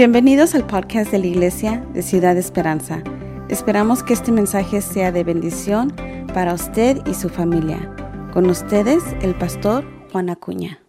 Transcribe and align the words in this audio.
Bienvenidos 0.00 0.54
al 0.54 0.66
podcast 0.66 1.10
de 1.10 1.18
la 1.18 1.26
Iglesia 1.26 1.84
de 1.92 2.00
Ciudad 2.00 2.34
Esperanza. 2.38 3.02
Esperamos 3.50 4.02
que 4.02 4.14
este 4.14 4.32
mensaje 4.32 4.80
sea 4.80 5.12
de 5.12 5.24
bendición 5.24 5.94
para 6.32 6.54
usted 6.54 7.06
y 7.06 7.12
su 7.12 7.28
familia. 7.28 7.94
Con 8.32 8.48
ustedes, 8.48 9.02
el 9.20 9.34
pastor 9.34 9.84
Juan 10.10 10.30
Acuña. 10.30 10.82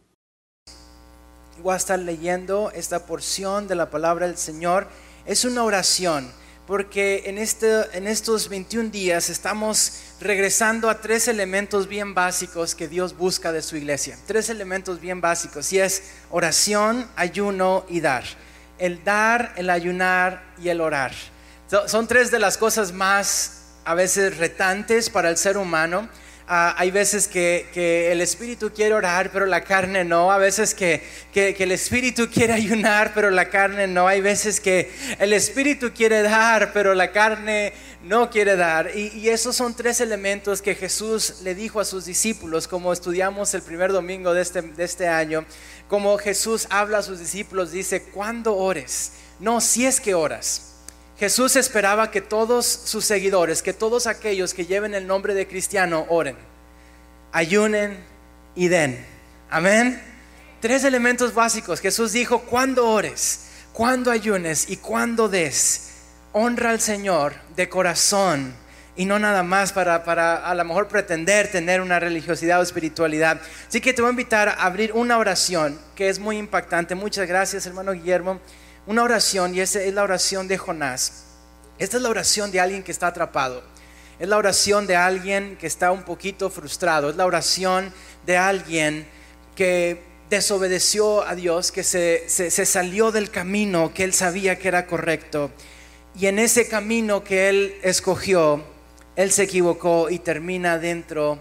Voy 1.62 1.74
a 1.74 1.76
estar 1.76 2.00
leyendo 2.00 2.72
esta 2.72 3.06
porción 3.06 3.68
de 3.68 3.76
la 3.76 3.90
palabra 3.90 4.28
del 4.28 4.38
Señor. 4.38 4.88
Es 5.26 5.44
una 5.44 5.66
oración, 5.66 6.32
porque 6.66 7.24
en, 7.26 7.38
este, 7.38 7.82
en 7.92 8.08
estos 8.08 8.48
21 8.48 8.92
días 8.92 9.30
estamos 9.30 10.04
regresando 10.22 10.90
a 10.90 11.02
tres 11.02 11.28
elementos 11.28 11.90
bien 11.90 12.14
básicos 12.14 12.76
que 12.76 12.88
Dios 12.88 13.18
busca 13.18 13.52
de 13.52 13.62
su 13.62 13.76
iglesia. 13.76 14.18
Tres 14.26 14.50
elementos 14.50 15.02
bien 15.02 15.20
básicos, 15.20 15.74
y 15.74 15.80
es 15.80 16.02
oración, 16.30 17.06
ayuno 17.18 17.84
y 17.90 18.00
dar 18.00 18.24
el 18.82 19.04
dar, 19.04 19.54
el 19.56 19.70
ayunar 19.70 20.42
y 20.62 20.70
el 20.70 20.82
orar. 20.82 21.14
Son 21.88 22.08
tres 22.08 22.32
de 22.32 22.40
las 22.40 22.58
cosas 22.58 22.92
más 22.92 23.62
a 23.86 23.94
veces 23.94 24.38
retantes 24.38 25.10
para 25.10 25.30
el 25.30 25.38
ser 25.38 25.58
humano. 25.58 26.10
Ah, 26.54 26.76
hay 26.78 26.92
veces 26.92 27.30
que, 27.30 28.12
el 28.12 28.20
espíritu 28.20 28.74
quiere 28.74 28.94
orar, 28.94 29.32
pero 29.32 29.46
la 29.46 29.64
carne 29.64 30.04
no. 30.04 30.34
A 30.34 30.38
veces 30.38 30.76
que, 30.76 31.02
el 31.34 31.72
espíritu 31.72 32.30
quiere 32.30 32.52
ayunar, 32.52 33.14
pero 33.16 33.30
la 33.30 33.46
carne 33.46 33.88
no. 33.88 34.06
Hay 34.06 34.20
veces 34.20 34.60
que 34.60 34.92
el 35.20 35.32
espíritu 35.32 35.94
quiere 35.94 36.22
dar, 36.24 36.74
pero 36.74 36.94
la 36.94 37.14
carne 37.14 37.72
no 38.04 38.30
quiere 38.30 38.58
dar. 38.58 38.92
Y, 38.94 39.30
esos 39.30 39.56
son 39.56 39.74
tres 39.74 40.02
elementos 40.02 40.62
que 40.62 40.76
Jesús 40.76 41.36
le 41.44 41.56
dijo 41.56 41.80
a 41.80 41.86
sus 41.86 42.04
discípulos, 42.04 42.68
como 42.68 42.92
estudiamos 42.92 43.54
el 43.54 43.62
primer 43.62 43.94
domingo 43.94 44.34
de 44.34 44.42
este, 44.42 44.62
este 44.78 45.08
año 45.08 45.46
como 45.88 46.18
Jesús 46.18 46.68
habla 46.70 46.98
a 46.98 47.04
sus 47.04 47.20
discípulos, 47.20 47.72
dice, 47.72 48.04
cuando 48.04 48.58
ores? 48.58 49.14
No, 49.40 49.62
si 49.62 49.86
es 49.86 50.02
que 50.02 50.16
oras. 50.16 50.71
Jesús 51.22 51.56
esperaba 51.56 52.10
que 52.10 52.20
todos 52.20 52.66
sus 52.66 53.06
seguidores, 53.06 53.62
que 53.62 53.74
todos 53.74 54.08
aquellos 54.08 54.56
que 54.56 54.66
lleven 54.66 54.96
el 54.96 55.06
nombre 55.06 55.36
de 55.36 55.48
cristiano 55.48 56.08
oren, 56.10 56.36
ayunen 57.32 58.04
y 58.56 58.70
den. 58.70 59.06
Amén. 59.48 60.02
Tres 60.62 60.84
elementos 60.84 61.36
básicos. 61.36 61.80
Jesús 61.80 62.14
dijo, 62.14 62.40
cuando 62.42 62.90
ores, 62.90 63.50
cuando 63.72 64.10
ayunes 64.10 64.68
y 64.68 64.78
cuando 64.78 65.30
des, 65.30 65.92
honra 66.32 66.72
al 66.72 66.82
Señor 66.82 67.36
de 67.56 67.70
corazón 67.70 68.56
y 68.96 69.06
no 69.06 69.20
nada 69.20 69.44
más 69.44 69.74
para, 69.74 70.04
para, 70.04 70.38
a 70.38 70.56
lo 70.56 70.66
mejor 70.66 70.88
pretender 70.88 71.52
tener 71.52 71.82
una 71.82 72.00
religiosidad 72.00 72.60
o 72.60 72.64
espiritualidad. 72.64 73.40
Así 73.68 73.80
que 73.80 73.94
te 73.94 74.02
voy 74.02 74.10
a 74.10 74.14
invitar 74.14 74.50
a 74.50 74.54
abrir 74.54 74.92
una 74.94 75.20
oración 75.20 75.80
que 75.94 76.10
es 76.10 76.18
muy 76.18 76.40
impactante. 76.40 76.96
Muchas 76.96 77.28
gracias, 77.28 77.68
hermano 77.68 77.92
Guillermo. 77.92 78.42
Una 78.88 79.04
oración 79.04 79.56
y 79.56 79.60
esa 79.60 79.82
es 79.82 79.94
la 79.94 80.04
oración 80.04 80.48
de 80.48 80.58
Jonás. 80.58 81.26
Esta 81.78 81.98
es 81.98 82.04
la 82.04 82.10
oración 82.10 82.52
de 82.52 82.60
alguien 82.60 82.84
que 82.84 82.92
está 82.92 83.08
atrapado. 83.08 83.64
Es 84.20 84.28
la 84.28 84.38
oración 84.38 84.88
de 84.88 84.96
alguien 84.96 85.58
que 85.60 85.68
está 85.68 85.92
un 85.92 86.04
poquito 86.04 86.50
frustrado. 86.50 87.10
Es 87.10 87.16
la 87.16 87.26
oración 87.26 87.94
de 88.26 88.38
alguien 88.38 89.08
que 89.56 90.04
desobedeció 90.30 91.28
a 91.28 91.36
Dios, 91.36 91.72
que 91.72 91.84
se, 91.84 92.28
se 92.28 92.66
salió 92.66 93.12
del 93.12 93.30
camino 93.30 93.94
que 93.94 94.04
él 94.04 94.14
sabía 94.14 94.58
que 94.58 94.68
era 94.68 94.88
correcto. 94.88 95.52
Y 96.20 96.28
en 96.28 96.40
ese 96.40 96.68
camino 96.68 97.24
que 97.24 97.50
él 97.50 97.76
escogió, 97.84 98.64
él 99.16 99.32
se 99.32 99.44
equivocó 99.44 100.10
y 100.10 100.20
termina 100.20 100.78
dentro 100.78 101.40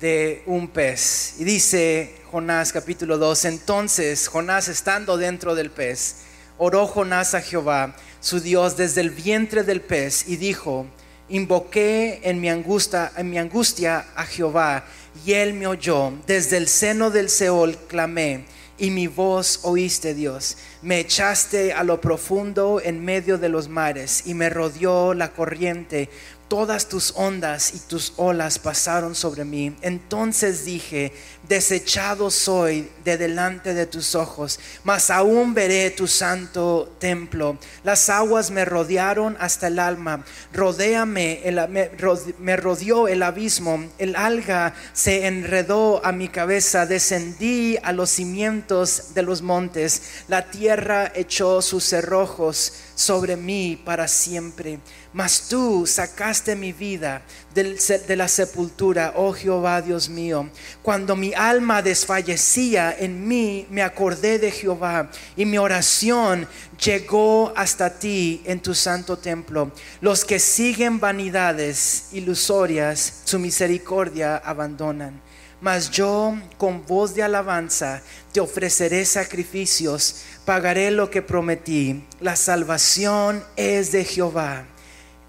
de 0.00 0.42
un 0.46 0.68
pez. 0.68 1.34
Y 1.38 1.44
dice 1.44 2.14
Jonás 2.30 2.72
capítulo 2.72 3.18
2, 3.18 3.44
entonces 3.46 4.28
Jonás 4.28 4.68
estando 4.68 5.16
dentro 5.16 5.54
del 5.54 5.70
pez, 5.70 6.16
oró 6.62 6.86
Jonás 6.86 7.32
a 7.34 7.40
Jehová, 7.40 7.96
su 8.20 8.38
Dios, 8.38 8.76
desde 8.76 9.00
el 9.00 9.08
vientre 9.08 9.62
del 9.62 9.80
pez 9.80 10.28
y 10.28 10.36
dijo, 10.36 10.86
invoqué 11.30 12.20
en 12.22 12.38
mi 12.38 12.50
angustia, 12.50 13.10
en 13.16 13.30
mi 13.30 13.38
angustia 13.38 14.04
a 14.14 14.26
Jehová 14.26 14.84
y 15.24 15.32
él 15.32 15.54
me 15.54 15.66
oyó, 15.66 16.12
desde 16.26 16.58
el 16.58 16.68
seno 16.68 17.10
del 17.10 17.30
Seol 17.30 17.78
clamé 17.88 18.44
y 18.76 18.90
mi 18.90 19.06
voz 19.06 19.60
oíste 19.62 20.12
Dios. 20.12 20.58
Me 20.82 20.98
echaste 20.98 21.74
a 21.74 21.84
lo 21.84 22.00
profundo 22.00 22.80
en 22.82 23.04
medio 23.04 23.36
de 23.36 23.50
los 23.50 23.68
mares 23.68 24.22
y 24.24 24.32
me 24.32 24.48
rodeó 24.48 25.12
la 25.12 25.32
corriente. 25.32 26.08
Todas 26.48 26.88
tus 26.88 27.12
ondas 27.16 27.74
y 27.74 27.78
tus 27.80 28.14
olas 28.16 28.58
pasaron 28.58 29.14
sobre 29.14 29.44
mí. 29.44 29.76
Entonces 29.82 30.64
dije, 30.64 31.12
desechado 31.50 32.30
soy 32.30 32.88
de 33.04 33.18
delante 33.18 33.74
de 33.74 33.86
tus 33.86 34.14
ojos, 34.14 34.58
mas 34.82 35.10
aún 35.10 35.52
veré 35.52 35.90
tu 35.90 36.06
santo 36.08 36.96
templo. 36.98 37.58
Las 37.84 38.08
aguas 38.08 38.50
me 38.50 38.64
rodearon 38.64 39.36
hasta 39.38 39.66
el 39.66 39.78
alma, 39.78 40.24
rodéame, 40.52 41.40
me, 41.68 41.90
me 42.38 42.56
rodeó 42.56 43.06
el 43.08 43.22
abismo, 43.22 43.84
el 43.98 44.14
alga 44.16 44.74
se 44.92 45.26
enredó 45.26 46.04
a 46.04 46.12
mi 46.12 46.28
cabeza, 46.28 46.86
descendí 46.86 47.78
a 47.82 47.92
los 47.92 48.10
cimientos 48.10 49.14
de 49.14 49.22
los 49.22 49.42
montes, 49.42 50.02
la 50.28 50.50
tierra 50.50 50.69
echó 51.14 51.62
sus 51.62 51.84
cerrojos 51.84 52.72
sobre 52.94 53.36
mí 53.36 53.80
para 53.84 54.06
siempre. 54.08 54.78
Mas 55.12 55.48
tú 55.48 55.86
sacaste 55.86 56.54
mi 56.54 56.72
vida 56.72 57.22
de 57.54 58.16
la 58.16 58.28
sepultura, 58.28 59.14
oh 59.16 59.32
Jehová 59.32 59.82
Dios 59.82 60.08
mío. 60.08 60.48
Cuando 60.82 61.16
mi 61.16 61.34
alma 61.34 61.82
desfallecía 61.82 62.94
en 62.96 63.26
mí, 63.26 63.66
me 63.70 63.82
acordé 63.82 64.38
de 64.38 64.50
Jehová 64.50 65.10
y 65.36 65.44
mi 65.46 65.58
oración 65.58 66.46
llegó 66.82 67.52
hasta 67.56 67.98
ti 67.98 68.42
en 68.44 68.60
tu 68.60 68.74
santo 68.74 69.16
templo. 69.16 69.72
Los 70.00 70.24
que 70.24 70.38
siguen 70.38 71.00
vanidades 71.00 72.08
ilusorias, 72.12 73.22
su 73.24 73.38
misericordia 73.38 74.36
abandonan. 74.36 75.20
Mas 75.60 75.90
yo 75.90 76.38
con 76.56 76.86
voz 76.86 77.14
de 77.14 77.22
alabanza 77.22 78.00
te 78.32 78.40
ofreceré 78.40 79.04
sacrificios, 79.04 80.22
pagaré 80.50 80.90
lo 80.90 81.12
que 81.12 81.22
prometí. 81.22 82.02
La 82.20 82.34
salvación 82.34 83.44
es 83.54 83.92
de 83.92 84.04
Jehová 84.04 84.64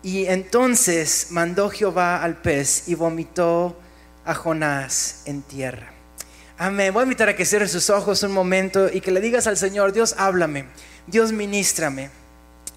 y 0.01 0.25
entonces 0.25 1.27
mandó 1.29 1.69
Jehová 1.69 2.23
al 2.23 2.37
pez 2.37 2.87
y 2.87 2.95
vomitó 2.95 3.79
a 4.25 4.33
Jonás 4.33 5.21
en 5.25 5.43
tierra. 5.43 5.93
Amén. 6.57 6.91
Voy 6.91 7.01
a 7.01 7.03
invitar 7.03 7.29
a 7.29 7.35
que 7.35 7.45
cierre 7.45 7.67
sus 7.67 7.91
ojos 7.91 8.23
un 8.23 8.31
momento 8.31 8.89
y 8.91 8.99
que 8.99 9.11
le 9.11 9.21
digas 9.21 9.45
al 9.45 9.57
Señor, 9.57 9.93
Dios 9.93 10.15
háblame, 10.17 10.65
Dios 11.05 11.31
ministrame. 11.31 12.09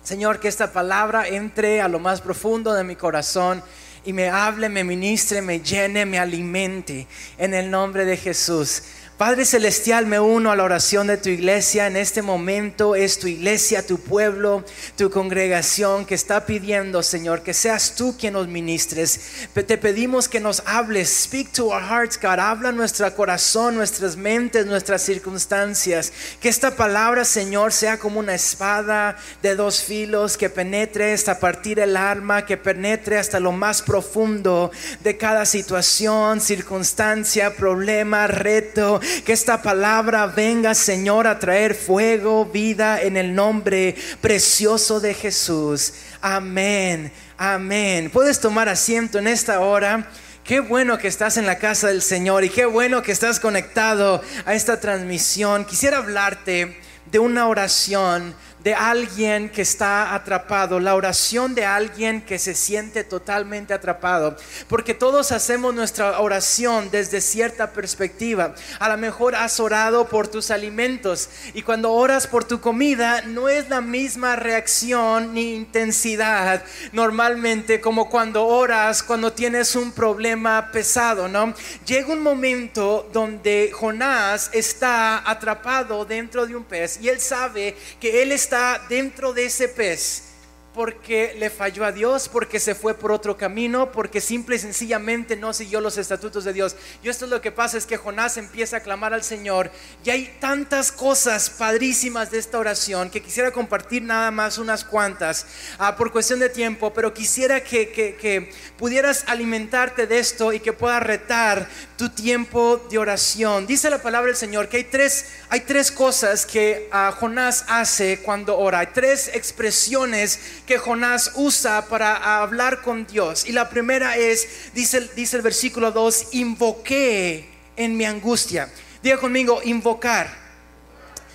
Señor, 0.03 0.39
que 0.39 0.49
esta 0.49 0.71
palabra 0.71 1.27
entre 1.27 1.81
a 1.81 1.89
lo 1.89 1.99
más 1.99 2.21
profundo 2.21 2.75
de 2.75 2.85
mi 2.85 2.95
corazón 2.95 3.63
y 4.05 4.13
me 4.13 4.29
hable, 4.29 4.69
me 4.69 4.85
ministre, 4.85 5.41
me 5.41 5.61
llene, 5.61 6.05
me 6.05 6.19
alimente 6.19 7.07
en 7.39 7.55
el 7.55 7.71
nombre 7.71 8.05
de 8.05 8.19
Jesús. 8.19 8.83
Padre 9.19 9.45
Celestial, 9.45 10.07
me 10.07 10.19
uno 10.19 10.51
a 10.51 10.57
la 10.57 10.65
oración 10.65 11.07
de 11.07 11.17
tu 11.17 11.29
iglesia. 11.29 11.87
En 11.87 11.97
este 11.97 12.21
momento 12.21 12.97
es 12.97 13.21
tu 13.21 13.29
iglesia, 13.29 13.87
tu 13.87 14.01
pueblo, 14.01 14.65
tu 14.97 15.09
congregación 15.09 16.05
que 16.05 16.17
está 16.17 16.47
pidiendo, 16.47 17.01
Señor, 17.01 17.43
que 17.43 17.55
seas 17.55 17.95
tú 17.95 18.17
quien 18.19 18.33
nos 18.33 18.49
ministres. 18.49 19.47
Te 19.55 19.79
pedimos 19.79 20.29
que 20.29 20.41
nos 20.41 20.65
hables. 20.67 21.09
Speak 21.11 21.53
to 21.53 21.67
our 21.67 21.81
hearts, 21.81 22.19
God. 22.21 22.41
Habla 22.41 22.73
nuestro 22.73 23.15
corazón, 23.15 23.77
nuestras 23.77 24.17
mentes, 24.17 24.67
nuestras 24.67 25.03
circunstancias. 25.03 26.13
Que 26.41 26.49
esta 26.49 26.75
palabra, 26.75 27.25
Señor, 27.25 27.73
sea 27.73 28.01
como 28.01 28.19
una 28.19 28.35
espada 28.35 29.17
de 29.43 29.55
dos 29.55 29.81
filos 29.81 30.37
que 30.37 30.51
penetre 30.51 31.13
hasta 31.13 31.39
partir 31.39 31.79
el 31.79 31.97
alma, 31.97 32.45
que 32.45 32.57
penetre 32.57 33.19
hasta 33.19 33.39
lo 33.39 33.53
más 33.53 33.81
profundo 33.81 34.73
de 35.05 35.17
cada 35.17 35.47
situación, 35.47 36.41
circunstancia, 36.41 37.55
problema, 37.55 38.27
reto 38.27 39.01
que 39.25 39.33
esta 39.33 39.63
palabra 39.63 40.27
venga, 40.27 40.75
Señor, 40.75 41.27
a 41.27 41.39
traer 41.39 41.75
fuego, 41.75 42.45
vida 42.47 43.01
en 43.03 43.17
el 43.17 43.35
nombre 43.35 43.95
precioso 44.21 45.01
de 45.01 45.15
Jesús. 45.15 45.95
Amén, 46.21 47.13
amén. 47.37 48.11
Puedes 48.11 48.41
tomar 48.41 48.69
asiento 48.69 49.19
en 49.19 49.29
esta 49.29 49.61
hora. 49.61 50.09
Qué 50.45 50.61
bueno 50.61 50.99
que 50.99 51.09
estás 51.09 51.39
en 51.39 51.47
la 51.47 51.59
casa 51.59 51.89
del 51.89 52.03
Señor 52.03 52.45
y 52.45 52.51
qué 52.51 52.67
bueno 52.67 53.03
que 53.03 53.13
estás 53.13 53.41
conectado 53.41 54.23
a 54.45 54.55
esta 54.55 54.79
transmisión. 54.79 55.65
Quisiera 55.65 55.99
hablarte 55.99 56.79
de 57.11 57.19
una 57.19 57.47
oración 57.49 58.35
de 58.65 58.73
alguien 58.73 59.51
que 59.51 59.61
está 59.61 60.15
atrapado, 60.15 60.81
la 60.81 60.95
oración 60.95 61.55
de 61.55 61.67
alguien 61.67 62.23
que 62.23 62.39
se 62.39 62.55
siente 62.55 63.05
totalmente 63.05 63.75
atrapado, 63.75 64.39
porque 64.69 64.95
todos 64.95 65.33
hacemos 65.33 65.75
nuestra 65.75 66.19
oración 66.19 66.89
desde 66.91 67.21
cierta 67.21 67.73
perspectiva. 67.73 68.55
A 68.79 68.89
lo 68.89 68.97
mejor 68.97 69.35
has 69.35 69.61
orado 69.61 70.09
por 70.09 70.29
tus 70.29 70.51
alimentos 70.51 71.29
y 71.53 71.61
cuando 71.61 71.93
oras 71.93 72.27
por 72.27 72.45
tu 72.45 72.63
comida 72.63 73.21
no 73.27 73.51
es 73.51 73.69
la 73.69 73.83
misma 73.83 74.35
reacción 74.35 75.35
ni 75.35 75.55
intensidad 75.55 76.63
normalmente 76.93 77.83
como 77.83 78.09
cuando 78.09 78.47
oras 78.47 79.03
cuando 79.03 79.31
tienes 79.35 79.77
un 79.77 79.93
problema 79.93 80.71
pesado, 80.73 81.29
¿no? 81.29 81.53
Llega 81.85 82.13
un 82.13 82.23
momento 82.23 83.11
donde 83.13 83.71
Jonás 83.75 84.49
está 84.55 85.29
atrapado 85.31 86.07
dentro 86.07 86.47
de 86.47 86.57
un 86.57 86.65
pez 86.65 86.99
y 87.03 87.11
él 87.11 87.21
sabe 87.21 87.77
que 88.01 88.23
él 88.23 88.33
está 88.33 88.54
dentro 88.89 89.33
de 89.33 89.47
ese 89.47 89.69
pez 89.69 90.34
porque 90.75 91.37
le 91.39 91.51
falló 91.51 91.85
a 91.85 91.93
Dios, 91.93 92.29
porque 92.29 92.59
se 92.59 92.75
fue 92.75 92.95
por 92.95 93.13
otro 93.13 93.37
camino, 93.37 93.93
porque 93.93 94.21
simple 94.21 94.57
y 94.57 94.59
sencillamente 94.59 95.37
no 95.37 95.53
siguió 95.53 95.81
los 95.81 95.99
estatutos 95.99 96.43
de 96.43 96.53
Dios. 96.53 96.75
Y 97.01 97.09
esto 97.09 97.27
es 97.27 97.31
lo 97.31 97.41
que 97.41 97.53
pasa, 97.53 97.79
es 97.79 97.87
que 97.87 97.97
Jonás 97.97 98.37
empieza 98.37 98.79
a 98.79 98.81
clamar 98.81 99.15
al 99.15 99.23
Señor 99.23 99.71
y 100.05 100.11
hay 100.11 100.37
tantas 100.41 100.91
cosas 100.91 101.49
padrísimas 101.49 102.33
de 102.33 102.39
esta 102.39 102.59
oración 102.59 103.09
que 103.09 103.23
quisiera 103.23 103.53
compartir 103.53 104.03
nada 104.03 104.33
más 104.33 104.59
unas 104.59 104.85
cuantas 104.85 105.47
ah, 105.79 105.97
por 105.97 106.11
cuestión 106.11 106.41
de 106.41 106.49
tiempo, 106.49 106.93
pero 106.93 107.15
quisiera 107.15 107.63
que, 107.63 107.91
que, 107.93 108.53
pudieras 108.77 109.25
alimentarte 109.29 110.09
de 110.09 110.19
esto 110.19 110.53
y 110.53 110.59
que 110.59 110.73
pueda 110.73 110.99
retar 110.99 111.69
tu 111.97 112.09
tiempo 112.09 112.85
de 112.91 112.99
oración. 112.99 113.67
Dice 113.69 113.89
la 113.89 114.03
palabra 114.03 114.27
del 114.29 114.37
Señor 114.37 114.69
que 114.69 114.79
hay 114.79 114.85
tres, 114.85 115.27
hay 115.49 115.61
tres 115.61 115.93
cosas 115.93 116.45
que 116.45 116.89
ah, 116.91 117.15
Jonás 117.17 117.65
hace 117.69 118.19
cuando 118.21 118.59
ora, 118.59 118.81
hay 118.81 118.89
tres 118.89 119.31
expresiones 119.33 120.41
que 120.67 120.79
Jonás 120.79 121.33
usa 121.35 121.87
para 121.87 122.41
hablar 122.41 122.83
con 122.83 123.07
Dios. 123.07 123.47
Y 123.47 123.53
la 123.53 123.69
primera 123.69 124.17
es, 124.17 124.73
dice, 124.75 125.09
dice 125.15 125.37
el 125.37 125.43
versículo 125.43 125.93
2, 125.93 126.29
invoqué 126.33 127.49
en 127.77 127.97
mi 127.97 128.05
angustia. 128.05 128.71
Diga 129.03 129.19
conmigo, 129.19 129.61
invocar. 129.65 130.45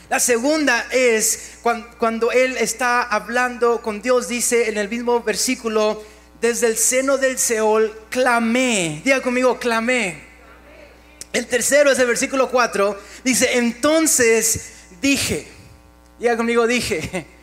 La 0.10 0.20
segunda 0.20 0.88
es 0.92 1.58
cuando, 1.62 1.88
cuando, 2.00 2.32
él 2.32 2.58
está 2.58 3.04
hablando 3.04 3.82
con 3.82 4.02
Dios, 4.02 4.28
dice 4.28 4.70
en 4.70 4.78
el 4.78 4.90
mismo 4.90 5.22
versículo, 5.22 6.04
desde 6.42 6.68
el 6.68 6.78
seno 6.78 7.18
del 7.18 7.38
Seol 7.38 7.94
clamé. 8.10 9.02
Diga 9.04 9.22
conmigo, 9.22 9.60
clamé. 9.60 10.28
El 11.32 11.46
tercero 11.46 11.92
es 11.92 12.00
el 12.00 12.08
versículo 12.08 12.50
4, 12.50 13.00
dice, 13.24 13.58
entonces 13.58 14.72
dije. 15.00 15.48
Diga 16.18 16.36
conmigo, 16.36 16.66
dije. 16.66 17.39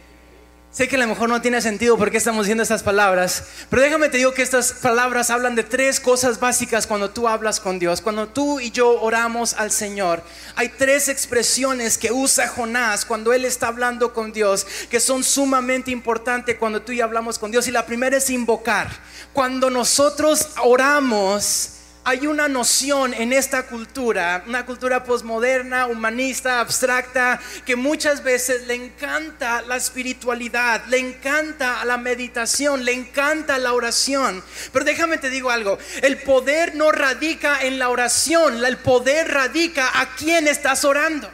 Sé 0.76 0.88
que 0.88 0.96
a 0.96 0.98
lo 0.98 1.06
mejor 1.06 1.30
no 1.30 1.40
tiene 1.40 1.62
sentido 1.62 1.96
por 1.96 2.10
qué 2.10 2.18
estamos 2.18 2.44
diciendo 2.44 2.62
estas 2.62 2.82
palabras, 2.82 3.44
pero 3.70 3.80
déjame 3.80 4.10
te 4.10 4.18
digo 4.18 4.34
que 4.34 4.42
estas 4.42 4.74
palabras 4.74 5.30
hablan 5.30 5.54
de 5.54 5.64
tres 5.64 6.00
cosas 6.00 6.38
básicas 6.38 6.86
cuando 6.86 7.08
tú 7.08 7.28
hablas 7.28 7.60
con 7.60 7.78
Dios. 7.78 8.02
Cuando 8.02 8.28
tú 8.28 8.60
y 8.60 8.70
yo 8.70 9.00
oramos 9.00 9.54
al 9.54 9.70
Señor, 9.70 10.22
hay 10.54 10.68
tres 10.68 11.08
expresiones 11.08 11.96
que 11.96 12.12
usa 12.12 12.48
Jonás 12.48 13.06
cuando 13.06 13.32
él 13.32 13.46
está 13.46 13.68
hablando 13.68 14.12
con 14.12 14.34
Dios 14.34 14.66
que 14.90 15.00
son 15.00 15.24
sumamente 15.24 15.90
importantes 15.90 16.58
cuando 16.58 16.82
tú 16.82 16.92
y 16.92 16.98
yo 16.98 17.04
hablamos 17.04 17.38
con 17.38 17.50
Dios. 17.50 17.66
Y 17.68 17.70
la 17.70 17.86
primera 17.86 18.18
es 18.18 18.28
invocar. 18.28 18.90
Cuando 19.32 19.70
nosotros 19.70 20.50
oramos, 20.62 21.75
hay 22.06 22.28
una 22.28 22.46
noción 22.46 23.12
en 23.14 23.32
esta 23.32 23.64
cultura, 23.64 24.44
una 24.46 24.64
cultura 24.64 25.02
posmoderna, 25.02 25.86
humanista, 25.86 26.60
abstracta, 26.60 27.40
que 27.64 27.74
muchas 27.74 28.22
veces 28.22 28.68
le 28.68 28.74
encanta 28.74 29.60
la 29.62 29.74
espiritualidad, 29.74 30.84
le 30.86 30.98
encanta 30.98 31.84
la 31.84 31.96
meditación, 31.96 32.84
le 32.84 32.92
encanta 32.92 33.58
la 33.58 33.72
oración. 33.72 34.40
Pero 34.72 34.84
déjame 34.84 35.18
te 35.18 35.30
digo 35.30 35.50
algo, 35.50 35.78
el 36.00 36.18
poder 36.18 36.76
no 36.76 36.92
radica 36.92 37.62
en 37.62 37.80
la 37.80 37.88
oración, 37.88 38.64
el 38.64 38.76
poder 38.76 39.26
radica 39.34 40.00
a 40.00 40.14
quien 40.14 40.46
estás 40.46 40.84
orando. 40.84 41.28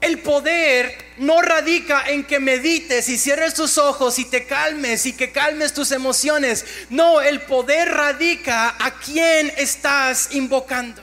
El 0.00 0.20
poder 0.20 0.96
no 1.18 1.42
radica 1.42 2.04
en 2.06 2.24
que 2.24 2.40
medites 2.40 3.08
y 3.10 3.18
cierres 3.18 3.52
tus 3.52 3.76
ojos 3.76 4.18
y 4.18 4.24
te 4.24 4.46
calmes 4.46 5.04
y 5.04 5.12
que 5.12 5.30
calmes 5.30 5.74
tus 5.74 5.92
emociones. 5.92 6.64
No, 6.88 7.20
el 7.20 7.42
poder 7.42 7.90
radica 7.90 8.74
a 8.78 8.98
quien 8.98 9.52
estás 9.58 10.30
invocando. 10.32 11.02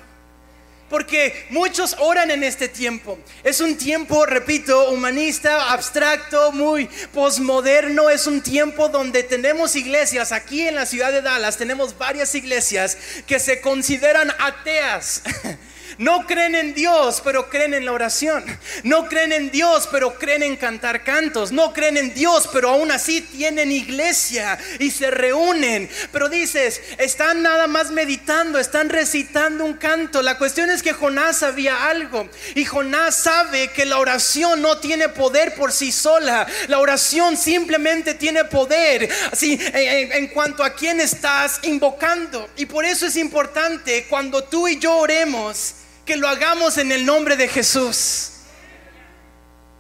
Porque 0.90 1.46
muchos 1.50 1.98
oran 2.00 2.32
en 2.32 2.44
este 2.44 2.70
tiempo. 2.70 3.20
Es 3.44 3.60
un 3.60 3.78
tiempo, 3.78 4.26
repito, 4.26 4.90
humanista, 4.90 5.74
abstracto, 5.74 6.54
muy 6.54 6.90
posmoderno. 7.14 8.10
Es 8.10 8.26
un 8.26 8.42
tiempo 8.42 8.88
donde 8.88 9.24
tenemos 9.24 9.76
iglesias. 9.76 10.32
Aquí 10.32 10.66
en 10.66 10.76
la 10.76 10.86
ciudad 10.86 11.12
de 11.12 11.22
Dallas 11.22 11.58
tenemos 11.58 11.98
varias 11.98 12.34
iglesias 12.36 12.98
que 13.28 13.38
se 13.38 13.60
consideran 13.60 14.32
ateas. 14.40 15.22
No 15.98 16.28
creen 16.28 16.54
en 16.54 16.74
Dios, 16.76 17.22
pero 17.24 17.50
creen 17.50 17.74
en 17.74 17.86
la 17.86 17.92
oración. 17.92 18.46
No 18.84 19.08
creen 19.08 19.32
en 19.32 19.50
Dios, 19.50 19.88
pero 19.92 20.18
creen 20.20 20.44
en 20.44 20.56
cantar 20.56 21.04
cantos. 21.04 21.52
No 21.52 21.74
creen 21.74 21.98
en 21.98 22.14
Dios, 22.14 22.48
pero 22.54 22.70
aún 22.70 22.92
así 22.92 23.22
tienen 23.22 23.72
iglesia 23.72 24.60
y 24.80 24.92
se 24.92 25.10
reúnen. 25.10 25.90
Pero 26.12 26.30
dices, 26.30 26.82
están 27.00 27.42
nada 27.42 27.66
más 27.66 27.90
meditando, 27.90 28.60
están 28.60 28.90
recitando 28.90 29.66
un 29.66 29.74
canto. 29.74 30.22
La 30.22 30.38
cuestión 30.38 30.70
es 30.70 30.84
que 30.84 30.94
Jonás 30.94 31.38
sabía 31.38 31.90
algo. 31.90 32.30
Y 32.54 32.66
Jonás 32.66 33.16
sabe 33.16 33.72
que 33.72 33.86
la 33.86 33.98
oración 33.98 34.62
no 34.62 34.78
tiene 34.78 35.10
poder 35.10 35.56
por 35.56 35.72
sí 35.72 35.92
sola. 35.92 36.46
La 36.68 36.80
oración 36.80 37.38
simplemente 37.38 38.14
tiene 38.14 38.46
poder 38.46 39.10
así, 39.32 39.60
en, 39.74 40.12
en 40.12 40.28
cuanto 40.28 40.64
a 40.64 40.76
quién 40.76 41.02
estás 41.02 41.60
invocando. 41.64 42.48
Y 42.56 42.68
por 42.68 42.86
eso 42.86 43.08
es 43.08 43.16
importante 43.16 44.06
cuando 44.08 44.44
tú 44.44 44.68
y 44.68 44.78
yo 44.78 44.96
oremos 44.98 45.74
que 46.08 46.16
lo 46.16 46.28
hagamos 46.30 46.78
en 46.78 46.92
el 46.92 47.06
nombre 47.06 47.36
de 47.36 47.50
Jesús. 47.50 48.32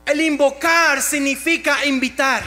El 0.05 0.21
invocar 0.21 1.01
significa 1.01 1.85
invitar. 1.85 2.43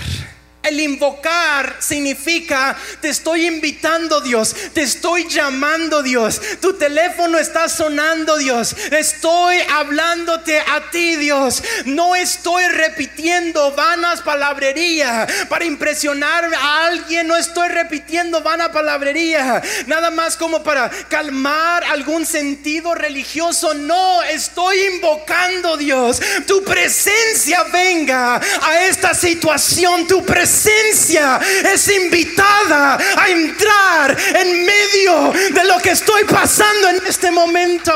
El 0.63 0.79
invocar 0.79 1.77
significa, 1.79 2.77
te 3.01 3.09
estoy 3.09 3.47
invitando 3.47 4.21
Dios, 4.21 4.55
te 4.75 4.83
estoy 4.83 5.27
llamando 5.27 6.03
Dios, 6.03 6.39
tu 6.61 6.75
teléfono 6.75 7.39
está 7.39 7.67
sonando 7.71 8.37
Dios, 8.37 8.77
estoy 8.91 9.57
hablándote 9.73 10.61
a 10.61 10.91
ti 10.91 11.17
Dios, 11.17 11.63
no 11.87 12.15
estoy 12.15 12.65
repitiendo 12.69 13.73
vanas 13.73 14.21
palabrería 14.21 15.27
para 15.49 15.65
impresionar 15.65 16.53
a 16.55 16.87
alguien, 16.89 17.27
no 17.27 17.37
estoy 17.37 17.69
repitiendo 17.69 18.43
vana 18.43 18.71
palabrería, 18.71 19.63
nada 19.87 20.11
más 20.11 20.37
como 20.37 20.63
para 20.63 20.91
calmar 21.09 21.85
algún 21.85 22.27
sentido 22.27 22.95
religioso, 22.95 23.73
no, 23.73 24.23
estoy 24.25 24.79
invocando 24.95 25.79
Dios, 25.79 26.21
tu 26.47 26.63
presencia 26.65 27.63
venga 27.73 28.37
a 28.37 28.85
esta 28.85 29.15
situación, 29.15 30.07
tu 30.07 30.23
presencia 30.23 30.50
presencia 30.51 31.41
es 31.73 31.89
invitada 31.89 32.99
a 33.17 33.29
entrar 33.29 34.17
en 34.35 34.67
medio 34.67 35.33
de 35.53 35.65
lo 35.65 35.79
que 35.79 35.91
estoy 35.91 36.25
pasando 36.25 36.89
en 36.89 37.07
este 37.07 37.31
momento. 37.31 37.93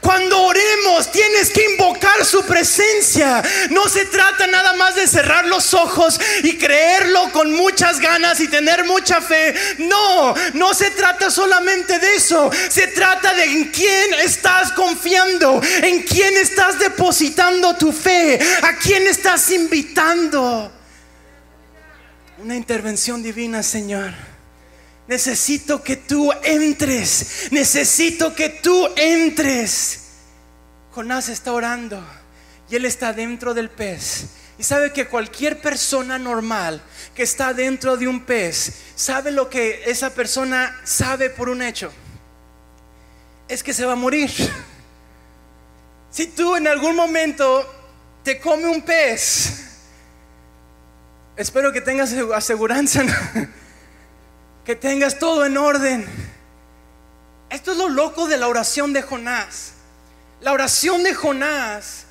Cuando 0.00 0.40
oremos 0.42 1.10
tienes 1.10 1.50
que 1.50 1.64
invocar 1.72 2.24
su 2.24 2.44
presencia. 2.44 3.42
No 3.70 3.88
se 3.88 4.04
trata 4.04 4.46
nada 4.46 4.74
más 4.74 4.94
de 4.94 5.08
cerrar 5.08 5.46
los 5.46 5.74
ojos 5.74 6.20
y 6.44 6.58
creerlo 6.58 7.32
con 7.32 7.52
muchas 7.52 7.98
ganas 7.98 8.38
y 8.38 8.46
tener 8.46 8.84
mucha 8.84 9.20
fe. 9.20 9.54
No, 9.78 10.34
no 10.52 10.74
se 10.74 10.90
trata 10.90 11.28
solamente 11.30 11.98
de 11.98 12.16
eso. 12.16 12.50
Se 12.68 12.86
trata 12.88 13.34
de 13.34 13.44
en 13.44 13.64
quién 13.72 14.14
estás 14.14 14.72
confiando, 14.72 15.60
en 15.82 16.02
quién 16.02 16.36
estás 16.36 16.78
depositando 16.78 17.74
tu 17.74 17.90
fe, 17.90 18.38
a 18.62 18.76
quién 18.76 19.08
estás 19.08 19.50
invitando. 19.50 20.70
Una 22.44 22.56
intervención 22.56 23.22
divina, 23.22 23.62
Señor. 23.62 24.12
Necesito 25.08 25.82
que 25.82 25.96
tú 25.96 26.30
entres. 26.42 27.48
Necesito 27.50 28.34
que 28.34 28.50
tú 28.50 28.86
entres. 28.96 30.00
Jonás 30.90 31.30
está 31.30 31.54
orando 31.54 32.04
y 32.68 32.76
él 32.76 32.84
está 32.84 33.14
dentro 33.14 33.54
del 33.54 33.70
pez. 33.70 34.26
Y 34.58 34.62
sabe 34.62 34.92
que 34.92 35.06
cualquier 35.06 35.62
persona 35.62 36.18
normal 36.18 36.82
que 37.14 37.22
está 37.22 37.54
dentro 37.54 37.96
de 37.96 38.08
un 38.08 38.26
pez 38.26 38.74
sabe 38.94 39.30
lo 39.30 39.48
que 39.48 39.84
esa 39.86 40.10
persona 40.10 40.78
sabe 40.84 41.30
por 41.30 41.48
un 41.48 41.62
hecho. 41.62 41.90
Es 43.48 43.62
que 43.62 43.72
se 43.72 43.86
va 43.86 43.92
a 43.92 43.96
morir. 43.96 44.30
Si 46.10 46.26
tú 46.26 46.56
en 46.56 46.68
algún 46.68 46.94
momento 46.94 47.64
te 48.22 48.38
come 48.38 48.66
un 48.66 48.82
pez, 48.82 49.63
Espero 51.36 51.72
que 51.72 51.80
tengas 51.80 52.12
aseguranza, 52.12 53.02
que 54.64 54.76
tengas 54.76 55.18
todo 55.18 55.44
en 55.44 55.56
orden. 55.56 56.06
Esto 57.50 57.72
es 57.72 57.76
lo 57.76 57.88
loco 57.88 58.28
de 58.28 58.36
la 58.36 58.46
oración 58.46 58.92
de 58.92 59.02
Jonás. 59.02 59.72
La 60.40 60.52
oración 60.52 61.02
de 61.02 61.12
Jonás 61.12 62.04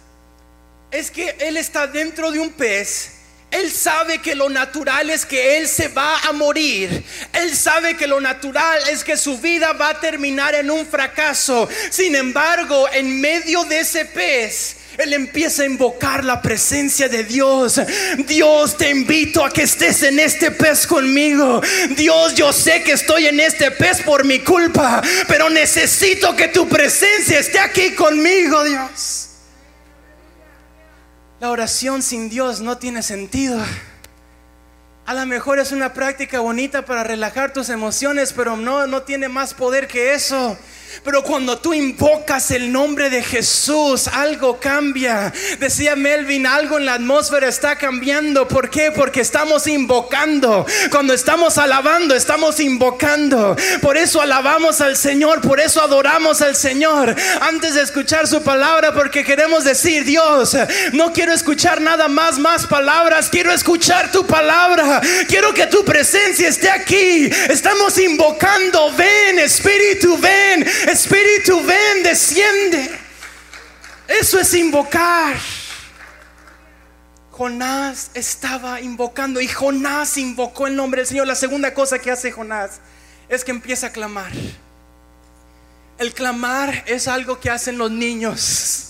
es 0.91 1.09
que 1.09 1.37
él 1.39 1.55
está 1.55 1.87
dentro 1.87 2.31
de 2.31 2.39
un 2.39 2.51
pez. 2.51 3.11
Él 3.49 3.71
sabe 3.71 4.17
que 4.17 4.35
lo 4.35 4.49
natural 4.49 5.09
es 5.09 5.25
que 5.25 5.57
él 5.57 5.69
se 5.69 5.87
va 5.87 6.19
a 6.19 6.33
morir. 6.33 7.05
Él 7.31 7.55
sabe 7.55 7.95
que 7.95 8.07
lo 8.07 8.19
natural 8.19 8.81
es 8.89 9.03
que 9.03 9.15
su 9.15 9.37
vida 9.37 9.71
va 9.73 9.89
a 9.89 9.99
terminar 9.99 10.55
en 10.55 10.69
un 10.69 10.85
fracaso. 10.85 11.69
Sin 11.91 12.15
embargo, 12.15 12.89
en 12.91 13.21
medio 13.21 13.63
de 13.65 13.81
ese 13.81 14.05
pez, 14.05 14.77
él 14.97 15.13
empieza 15.13 15.63
a 15.63 15.65
invocar 15.65 16.23
la 16.23 16.41
presencia 16.41 17.09
de 17.09 17.23
Dios. 17.23 17.81
Dios, 18.27 18.77
te 18.77 18.89
invito 18.89 19.43
a 19.43 19.49
que 19.49 19.63
estés 19.63 20.03
en 20.03 20.19
este 20.19 20.51
pez 20.51 20.85
conmigo. 20.85 21.61
Dios, 21.95 22.35
yo 22.35 22.53
sé 22.53 22.83
que 22.83 22.93
estoy 22.93 23.27
en 23.27 23.39
este 23.39 23.71
pez 23.71 24.01
por 24.01 24.23
mi 24.25 24.39
culpa, 24.39 25.01
pero 25.27 25.49
necesito 25.49 26.35
que 26.35 26.47
tu 26.49 26.67
presencia 26.67 27.39
esté 27.39 27.59
aquí 27.59 27.91
conmigo, 27.91 28.63
Dios. 28.63 29.29
la 31.39 31.49
oración 31.49 32.01
sin 32.01 32.29
Dios 32.29 32.61
no 32.61 32.77
tiene 32.77 33.03
sentido. 33.03 33.61
A 35.05 35.13
lo 35.13 35.25
mejor 35.25 35.59
es 35.59 35.73
una 35.73 35.93
práctica 35.93 36.39
bonita 36.39 36.85
para 36.85 37.03
relajar 37.03 37.51
tus 37.51 37.67
emociones, 37.67 38.31
pero 38.31 38.55
no, 38.55 38.87
no 38.87 39.03
tiene 39.03 39.27
más 39.27 39.53
poder 39.53 39.87
que 39.87 40.13
eso. 40.13 40.57
Pero 41.03 41.23
cuando 41.23 41.57
tú 41.57 41.73
invocas 41.73 42.51
el 42.51 42.71
nombre 42.71 43.09
de 43.09 43.23
Jesús, 43.23 44.07
algo 44.07 44.59
cambia. 44.59 45.33
Decía 45.59 45.95
Melvin, 45.95 46.45
algo 46.45 46.77
en 46.77 46.85
la 46.85 46.95
atmósfera 46.95 47.47
está 47.47 47.77
cambiando. 47.77 48.47
¿Por 48.47 48.69
qué? 48.69 48.91
Porque 48.91 49.21
estamos 49.21 49.67
invocando. 49.67 50.65
Cuando 50.91 51.13
estamos 51.13 51.57
alabando, 51.57 52.15
estamos 52.15 52.59
invocando. 52.59 53.55
Por 53.81 53.97
eso 53.97 54.21
alabamos 54.21 54.81
al 54.81 54.95
Señor, 54.95 55.41
por 55.41 55.59
eso 55.59 55.81
adoramos 55.81 56.41
al 56.41 56.55
Señor. 56.55 57.15
Antes 57.41 57.75
de 57.75 57.81
escuchar 57.81 58.27
su 58.27 58.41
palabra, 58.41 58.93
porque 58.93 59.23
queremos 59.23 59.63
decir, 59.63 60.03
Dios, 60.05 60.55
no 60.93 61.13
quiero 61.13 61.33
escuchar 61.33 61.81
nada 61.81 62.07
más, 62.07 62.39
más 62.39 62.67
palabras. 62.67 63.29
Quiero 63.29 63.51
escuchar 63.51 64.11
tu 64.11 64.25
palabra. 64.25 65.01
Quiero 65.27 65.53
que 65.53 65.67
tu 65.67 65.83
presencia 65.83 66.47
esté 66.47 66.69
aquí. 66.69 67.29
Estamos 67.49 67.97
invocando. 67.97 68.91
Ven, 68.93 69.39
Espíritu, 69.39 70.17
ven. 70.17 70.65
Espíritu, 70.89 71.63
ven, 71.63 72.03
desciende. 72.03 72.89
Eso 74.07 74.39
es 74.39 74.53
invocar. 74.53 75.35
Jonás 77.31 78.11
estaba 78.13 78.79
invocando 78.79 79.41
y 79.41 79.47
Jonás 79.47 80.17
invocó 80.17 80.67
el 80.67 80.75
nombre 80.75 81.01
del 81.01 81.07
Señor. 81.07 81.25
La 81.25 81.35
segunda 81.35 81.73
cosa 81.73 81.99
que 81.99 82.11
hace 82.11 82.31
Jonás 82.31 82.79
es 83.27 83.43
que 83.43 83.51
empieza 83.51 83.87
a 83.87 83.91
clamar. 83.91 84.31
El 85.97 86.13
clamar 86.13 86.83
es 86.85 87.07
algo 87.07 87.39
que 87.39 87.49
hacen 87.49 87.77
los 87.77 87.89
niños. 87.89 88.89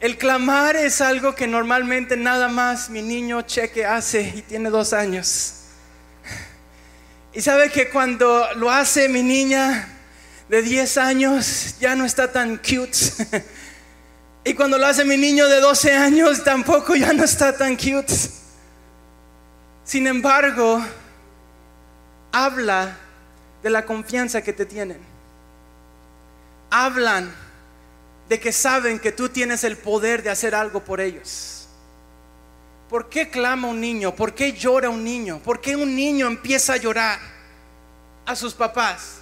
El 0.00 0.18
clamar 0.18 0.74
es 0.74 1.00
algo 1.00 1.36
que 1.36 1.46
normalmente 1.46 2.16
nada 2.16 2.48
más 2.48 2.90
mi 2.90 3.02
niño 3.02 3.42
cheque 3.42 3.86
hace 3.86 4.32
y 4.36 4.42
tiene 4.42 4.70
dos 4.70 4.92
años. 4.92 5.61
Y 7.34 7.40
sabe 7.40 7.70
que 7.70 7.88
cuando 7.88 8.46
lo 8.56 8.70
hace 8.70 9.08
mi 9.08 9.22
niña 9.22 9.88
de 10.48 10.60
10 10.60 10.98
años 10.98 11.76
ya 11.80 11.94
no 11.94 12.04
está 12.04 12.30
tan 12.30 12.58
cute. 12.58 12.98
y 14.44 14.52
cuando 14.54 14.76
lo 14.76 14.86
hace 14.86 15.04
mi 15.04 15.16
niño 15.16 15.48
de 15.48 15.60
12 15.60 15.94
años 15.94 16.44
tampoco 16.44 16.94
ya 16.94 17.12
no 17.12 17.24
está 17.24 17.56
tan 17.56 17.76
cute. 17.76 18.12
Sin 19.84 20.06
embargo, 20.06 20.84
habla 22.32 22.98
de 23.62 23.70
la 23.70 23.86
confianza 23.86 24.42
que 24.42 24.52
te 24.52 24.66
tienen. 24.66 24.98
Hablan 26.70 27.34
de 28.28 28.40
que 28.40 28.52
saben 28.52 28.98
que 28.98 29.12
tú 29.12 29.30
tienes 29.30 29.64
el 29.64 29.76
poder 29.76 30.22
de 30.22 30.30
hacer 30.30 30.54
algo 30.54 30.84
por 30.84 31.00
ellos. 31.00 31.61
¿Por 32.92 33.08
qué 33.08 33.30
clama 33.30 33.68
un 33.68 33.80
niño? 33.80 34.14
¿Por 34.14 34.34
qué 34.34 34.52
llora 34.52 34.90
un 34.90 35.02
niño? 35.02 35.40
¿Por 35.42 35.62
qué 35.62 35.74
un 35.76 35.96
niño 35.96 36.26
empieza 36.26 36.74
a 36.74 36.76
llorar 36.76 37.18
a 38.26 38.36
sus 38.36 38.52
papás? 38.52 39.20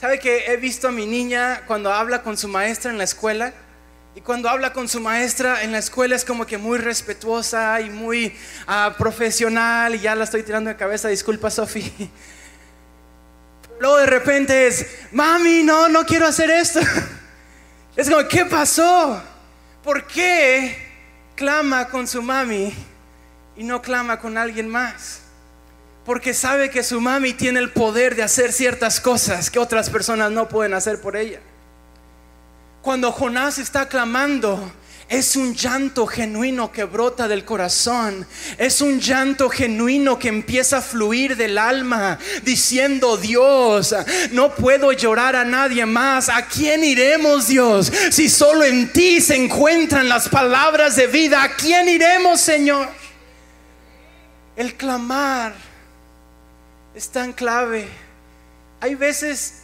¿Sabe 0.00 0.18
que 0.18 0.46
he 0.46 0.56
visto 0.56 0.88
a 0.88 0.90
mi 0.90 1.04
niña 1.04 1.64
cuando 1.66 1.92
habla 1.92 2.22
con 2.22 2.38
su 2.38 2.48
maestra 2.48 2.90
en 2.90 2.96
la 2.96 3.04
escuela? 3.04 3.52
Y 4.14 4.22
cuando 4.22 4.48
habla 4.48 4.72
con 4.72 4.88
su 4.88 5.00
maestra 5.00 5.64
en 5.64 5.72
la 5.72 5.76
escuela 5.76 6.16
es 6.16 6.24
como 6.24 6.46
que 6.46 6.56
muy 6.56 6.78
respetuosa 6.78 7.78
y 7.82 7.90
muy 7.90 8.34
ah, 8.66 8.94
profesional. 8.96 9.94
Y 9.94 10.00
ya 10.00 10.14
la 10.14 10.24
estoy 10.24 10.42
tirando 10.42 10.70
de 10.70 10.76
cabeza, 10.76 11.08
disculpa 11.08 11.50
Sofi. 11.50 11.92
Luego 13.80 13.98
de 13.98 14.06
repente 14.06 14.66
es, 14.66 14.86
mami, 15.12 15.62
no, 15.62 15.90
no 15.90 16.06
quiero 16.06 16.26
hacer 16.26 16.48
esto. 16.48 16.80
Es 17.96 18.08
como, 18.10 18.26
¿qué 18.28 18.44
pasó? 18.46 19.22
¿Por 19.82 20.06
qué 20.06 20.85
clama 21.36 21.88
con 21.88 22.08
su 22.08 22.22
mami 22.22 22.74
y 23.56 23.62
no 23.62 23.80
clama 23.80 24.18
con 24.18 24.36
alguien 24.36 24.68
más. 24.68 25.20
Porque 26.04 26.34
sabe 26.34 26.70
que 26.70 26.82
su 26.82 27.00
mami 27.00 27.34
tiene 27.34 27.60
el 27.60 27.72
poder 27.72 28.16
de 28.16 28.22
hacer 28.22 28.52
ciertas 28.52 29.00
cosas 29.00 29.50
que 29.50 29.58
otras 29.58 29.90
personas 29.90 30.30
no 30.30 30.48
pueden 30.48 30.74
hacer 30.74 31.00
por 31.00 31.16
ella. 31.16 31.40
Cuando 32.82 33.12
Jonás 33.12 33.58
está 33.58 33.88
clamando, 33.88 34.72
es 35.08 35.36
un 35.36 35.54
llanto 35.54 36.06
genuino 36.06 36.72
que 36.72 36.84
brota 36.84 37.28
del 37.28 37.44
corazón. 37.44 38.26
Es 38.58 38.80
un 38.80 38.98
llanto 38.98 39.48
genuino 39.48 40.18
que 40.18 40.28
empieza 40.28 40.78
a 40.78 40.82
fluir 40.82 41.36
del 41.36 41.58
alma, 41.58 42.18
diciendo, 42.42 43.16
Dios, 43.16 43.94
no 44.32 44.54
puedo 44.54 44.90
llorar 44.92 45.36
a 45.36 45.44
nadie 45.44 45.86
más. 45.86 46.28
¿A 46.28 46.46
quién 46.46 46.82
iremos, 46.82 47.46
Dios? 47.46 47.92
Si 48.10 48.28
solo 48.28 48.64
en 48.64 48.92
ti 48.92 49.20
se 49.20 49.36
encuentran 49.36 50.08
las 50.08 50.28
palabras 50.28 50.96
de 50.96 51.06
vida, 51.06 51.42
¿a 51.42 51.54
quién 51.54 51.88
iremos, 51.88 52.40
Señor? 52.40 52.88
El 54.56 54.74
clamar 54.74 55.54
es 56.96 57.10
tan 57.10 57.32
clave. 57.32 57.88
Hay 58.80 58.96
veces 58.96 59.62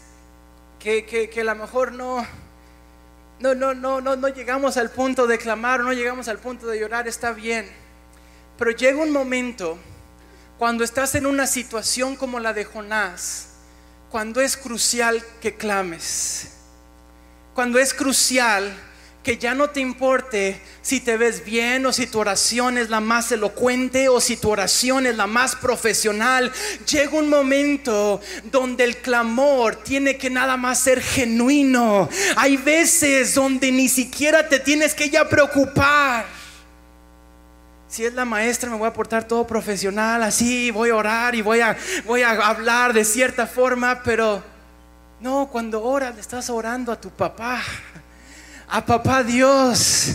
que, 0.78 1.04
que, 1.04 1.40
a 1.40 1.44
lo 1.44 1.54
mejor 1.56 1.92
no 1.92 2.26
no, 3.42 3.54
no, 3.56 3.74
no, 3.74 4.00
no, 4.00 4.14
no 4.14 4.28
llegamos 4.28 4.76
al 4.76 4.90
punto 4.90 5.26
de 5.26 5.36
clamar, 5.36 5.80
no 5.80 5.92
llegamos 5.92 6.28
al 6.28 6.38
punto 6.38 6.68
de 6.68 6.78
llorar, 6.78 7.08
está 7.08 7.32
bien. 7.32 7.68
Pero 8.56 8.70
llega 8.70 9.02
un 9.02 9.10
momento 9.10 9.78
cuando 10.58 10.84
estás 10.84 11.16
en 11.16 11.26
una 11.26 11.48
situación 11.48 12.14
como 12.14 12.38
la 12.38 12.52
de 12.52 12.64
Jonás, 12.64 13.48
cuando 14.10 14.40
es 14.40 14.56
crucial 14.56 15.22
que 15.40 15.56
clames, 15.56 16.52
cuando 17.52 17.80
es 17.80 17.92
crucial 17.92 18.72
que 19.22 19.38
ya 19.38 19.54
no 19.54 19.70
te 19.70 19.80
importe 19.80 20.60
si 20.82 21.00
te 21.00 21.16
ves 21.16 21.44
bien 21.44 21.86
o 21.86 21.92
si 21.92 22.06
tu 22.06 22.18
oración 22.18 22.76
es 22.76 22.90
la 22.90 23.00
más 23.00 23.30
elocuente 23.30 24.08
o 24.08 24.20
si 24.20 24.36
tu 24.36 24.50
oración 24.50 25.06
es 25.06 25.16
la 25.16 25.28
más 25.28 25.54
profesional. 25.54 26.52
Llega 26.90 27.16
un 27.16 27.28
momento 27.28 28.20
donde 28.50 28.84
el 28.84 28.96
clamor 28.96 29.76
tiene 29.76 30.16
que 30.16 30.28
nada 30.28 30.56
más 30.56 30.80
ser 30.80 31.00
genuino. 31.00 32.08
Hay 32.36 32.56
veces 32.56 33.34
donde 33.34 33.70
ni 33.70 33.88
siquiera 33.88 34.48
te 34.48 34.58
tienes 34.58 34.92
que 34.94 35.08
ya 35.08 35.28
preocupar. 35.28 36.26
Si 37.86 38.04
es 38.04 38.14
la 38.14 38.24
maestra 38.24 38.70
me 38.70 38.76
voy 38.76 38.88
a 38.88 38.92
portar 38.92 39.28
todo 39.28 39.46
profesional, 39.46 40.22
así 40.22 40.70
voy 40.70 40.90
a 40.90 40.96
orar 40.96 41.34
y 41.34 41.42
voy 41.42 41.60
a, 41.60 41.76
voy 42.06 42.22
a 42.22 42.30
hablar 42.30 42.92
de 42.94 43.04
cierta 43.04 43.46
forma, 43.46 44.02
pero 44.02 44.42
no, 45.20 45.48
cuando 45.52 45.84
oras 45.84 46.14
le 46.14 46.22
estás 46.22 46.48
orando 46.50 46.90
a 46.90 47.00
tu 47.00 47.10
papá 47.10 47.62
a 48.72 48.84
papá 48.84 49.22
Dios. 49.22 50.06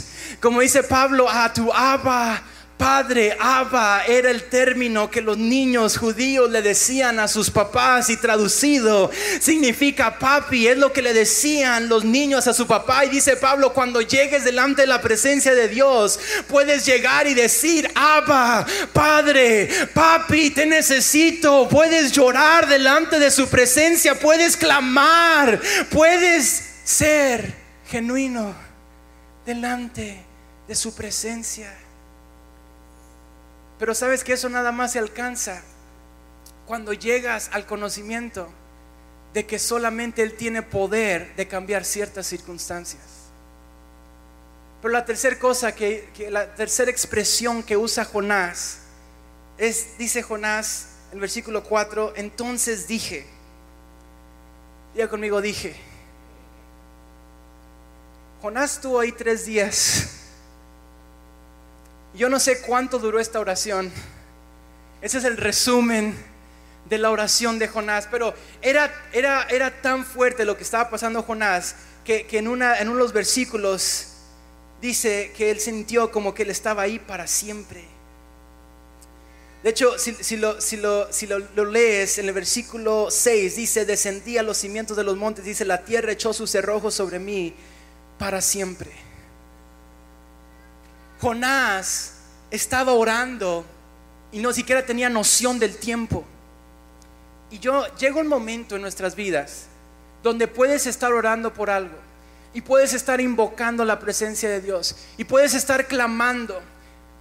Como 0.41 0.61
dice 0.61 0.83
Pablo, 0.83 1.29
a 1.29 1.53
tu 1.53 1.71
Abba. 1.71 2.43
Padre, 2.75 3.35
Abba 3.39 4.03
era 4.05 4.29
el 4.29 4.49
término 4.49 5.09
que 5.09 5.21
los 5.21 5.35
niños 5.35 5.97
judíos 5.97 6.51
le 6.51 6.61
decían 6.61 7.17
a 7.17 7.27
sus 7.27 7.49
papás 7.49 8.11
y 8.11 8.17
traducido 8.17 9.09
significa 9.39 10.19
papi, 10.19 10.67
es 10.67 10.77
lo 10.77 10.93
que 10.93 11.01
le 11.01 11.11
decían 11.11 11.89
los 11.89 12.05
niños 12.05 12.45
a 12.45 12.53
su 12.53 12.67
papá 12.67 13.03
y 13.03 13.09
dice 13.09 13.35
Pablo, 13.35 13.73
cuando 13.73 14.01
llegues 14.01 14.43
delante 14.43 14.83
de 14.83 14.87
la 14.87 15.01
presencia 15.01 15.55
de 15.55 15.69
Dios, 15.69 16.19
puedes 16.47 16.85
llegar 16.85 17.25
y 17.25 17.33
decir, 17.33 17.89
Abba, 17.95 18.63
Padre, 18.93 19.69
papi, 19.95 20.51
te 20.51 20.67
necesito, 20.67 21.67
puedes 21.67 22.11
llorar 22.11 22.67
delante 22.67 23.17
de 23.17 23.31
su 23.31 23.47
presencia, 23.47 24.19
puedes 24.19 24.55
clamar, 24.55 25.59
puedes 25.89 26.63
ser 26.83 27.66
genuino 27.87 28.53
delante 29.45 30.23
de 30.67 30.75
su 30.75 30.93
presencia. 30.93 31.73
Pero 33.79 33.93
sabes 33.95 34.23
que 34.23 34.33
eso 34.33 34.49
nada 34.49 34.71
más 34.71 34.93
se 34.93 34.99
alcanza 34.99 35.61
cuando 36.65 36.93
llegas 36.93 37.49
al 37.53 37.65
conocimiento 37.65 38.49
de 39.33 39.45
que 39.45 39.59
solamente 39.59 40.23
Él 40.23 40.33
tiene 40.35 40.61
poder 40.61 41.35
de 41.35 41.47
cambiar 41.47 41.85
ciertas 41.85 42.27
circunstancias. 42.27 43.03
Pero 44.81 44.91
la 44.93 45.05
tercera 45.05 45.39
cosa 45.39 45.73
que, 45.73 46.09
la 46.29 46.53
tercera 46.55 46.91
expresión 46.91 47.63
que 47.63 47.77
usa 47.77 48.05
Jonás 48.05 48.79
es, 49.57 49.97
dice 49.97 50.21
Jonás, 50.21 50.89
el 51.13 51.19
versículo 51.19 51.63
4, 51.63 52.13
entonces 52.15 52.87
dije, 52.87 53.25
diga 54.93 55.07
conmigo, 55.07 55.41
dije, 55.41 55.75
Jonás 58.47 58.75
estuvo 58.75 59.01
ahí 59.01 59.11
tres 59.11 59.45
días. 59.45 60.07
Yo 62.13 62.29
no 62.29 62.39
sé 62.39 62.61
cuánto 62.61 62.97
duró 62.97 63.19
esta 63.19 63.41
oración. 63.41 63.91
Ese 65.01 65.17
es 65.17 65.25
el 65.25 65.35
resumen 65.35 66.15
de 66.87 66.97
la 66.97 67.11
oración 67.11 67.59
de 67.59 67.67
Jonás. 67.67 68.07
Pero 68.09 68.33
era, 68.61 68.89
era, 69.11 69.43
era 69.49 69.81
tan 69.81 70.05
fuerte 70.05 70.45
lo 70.45 70.55
que 70.55 70.63
estaba 70.63 70.89
pasando 70.89 71.23
Jonás 71.23 71.75
que, 72.05 72.25
en, 72.31 72.47
una, 72.47 72.79
en 72.79 72.87
uno 72.87 72.99
de 72.99 73.03
los 73.03 73.11
versículos 73.11 74.13
dice 74.81 75.33
que 75.35 75.51
él 75.51 75.59
sintió 75.59 76.09
como 76.09 76.33
que 76.33 76.43
él 76.43 76.49
estaba 76.49 76.83
ahí 76.83 76.99
para 76.99 77.27
siempre. 77.27 77.83
De 79.61 79.71
hecho, 79.71 79.99
si, 79.99 80.37
lo, 80.37 80.61
si, 80.61 80.77
lo, 80.77 81.11
si 81.11 81.27
lo, 81.27 81.65
lees 81.65 82.17
en 82.17 82.29
el 82.29 82.33
versículo 82.33 83.11
6, 83.11 83.57
dice, 83.57 83.83
descendí 83.83 84.37
a 84.37 84.43
los 84.43 84.55
cimientos 84.55 84.95
de 84.95 85.03
los 85.03 85.17
montes, 85.17 85.43
dice, 85.43 85.65
la 85.65 85.83
tierra 85.83 86.13
echó 86.13 86.31
sus 86.31 86.49
cerrojos 86.49 86.93
sobre 86.93 87.19
mí 87.19 87.53
para 88.17 88.41
siempre. 88.41 88.91
Jonás 91.21 92.13
estaba 92.51 92.93
orando 92.93 93.65
y 94.31 94.39
no 94.39 94.53
siquiera 94.53 94.85
tenía 94.85 95.09
noción 95.09 95.59
del 95.59 95.77
tiempo. 95.77 96.23
Y 97.49 97.59
yo 97.59 97.85
llega 97.95 98.19
un 98.19 98.27
momento 98.27 98.75
en 98.75 98.81
nuestras 98.81 99.15
vidas 99.15 99.65
donde 100.21 100.47
puedes 100.47 100.85
estar 100.85 101.13
orando 101.13 101.53
por 101.53 101.69
algo 101.69 101.95
y 102.53 102.61
puedes 102.61 102.93
estar 102.93 103.21
invocando 103.21 103.85
la 103.85 103.99
presencia 103.99 104.49
de 104.49 104.61
Dios 104.61 104.95
y 105.17 105.23
puedes 105.23 105.53
estar 105.53 105.87
clamando. 105.87 106.61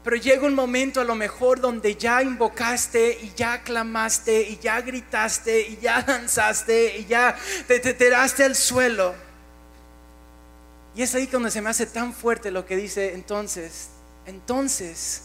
Pero 0.02 0.16
llega 0.16 0.46
un 0.46 0.54
momento 0.54 1.00
a 1.00 1.04
lo 1.04 1.14
mejor 1.14 1.60
donde 1.60 1.96
ya 1.96 2.22
invocaste 2.22 3.18
y 3.22 3.32
ya 3.36 3.62
clamaste 3.62 4.42
y 4.42 4.58
ya 4.58 4.80
gritaste 4.80 5.62
y 5.62 5.78
ya 5.78 6.02
danzaste 6.06 6.98
y 6.98 7.06
ya 7.06 7.36
te, 7.66 7.80
te 7.80 7.92
tiraste 7.92 8.44
al 8.44 8.54
suelo. 8.54 9.25
Y 10.96 11.02
es 11.02 11.14
ahí 11.14 11.26
donde 11.26 11.50
se 11.50 11.60
me 11.60 11.68
hace 11.68 11.84
tan 11.84 12.14
fuerte 12.14 12.50
lo 12.50 12.64
que 12.64 12.74
dice 12.74 13.12
entonces. 13.12 13.90
Entonces 14.24 15.24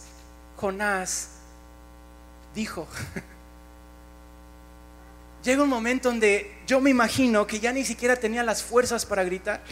Jonás 0.56 1.30
dijo, 2.54 2.86
llega 5.42 5.62
un 5.62 5.70
momento 5.70 6.10
donde 6.10 6.58
yo 6.66 6.78
me 6.78 6.90
imagino 6.90 7.46
que 7.46 7.58
ya 7.58 7.72
ni 7.72 7.86
siquiera 7.86 8.16
tenía 8.16 8.42
las 8.42 8.62
fuerzas 8.62 9.06
para 9.06 9.24
gritar. 9.24 9.62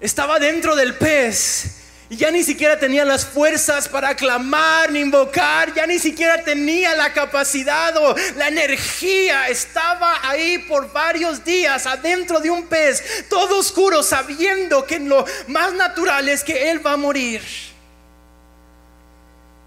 Estaba 0.00 0.38
dentro 0.38 0.76
del 0.76 0.96
pez 0.96 1.87
y 2.10 2.16
ya 2.16 2.30
ni 2.30 2.42
siquiera 2.42 2.78
tenía 2.78 3.04
las 3.04 3.26
fuerzas 3.26 3.86
para 3.86 4.14
clamar 4.14 4.90
ni 4.90 5.00
invocar, 5.00 5.74
ya 5.74 5.86
ni 5.86 5.98
siquiera 5.98 6.42
tenía 6.42 6.96
la 6.96 7.12
capacidad 7.12 7.94
o 7.98 8.14
la 8.36 8.48
energía. 8.48 9.48
Estaba 9.48 10.26
ahí 10.26 10.58
por 10.60 10.90
varios 10.90 11.44
días 11.44 11.86
adentro 11.86 12.40
de 12.40 12.50
un 12.50 12.66
pez, 12.66 13.28
todo 13.28 13.58
oscuro, 13.58 14.02
sabiendo 14.02 14.86
que 14.86 14.98
lo 15.00 15.22
más 15.48 15.74
natural 15.74 16.30
es 16.30 16.42
que 16.42 16.70
él 16.70 16.84
va 16.84 16.92
a 16.92 16.96
morir. 16.96 17.42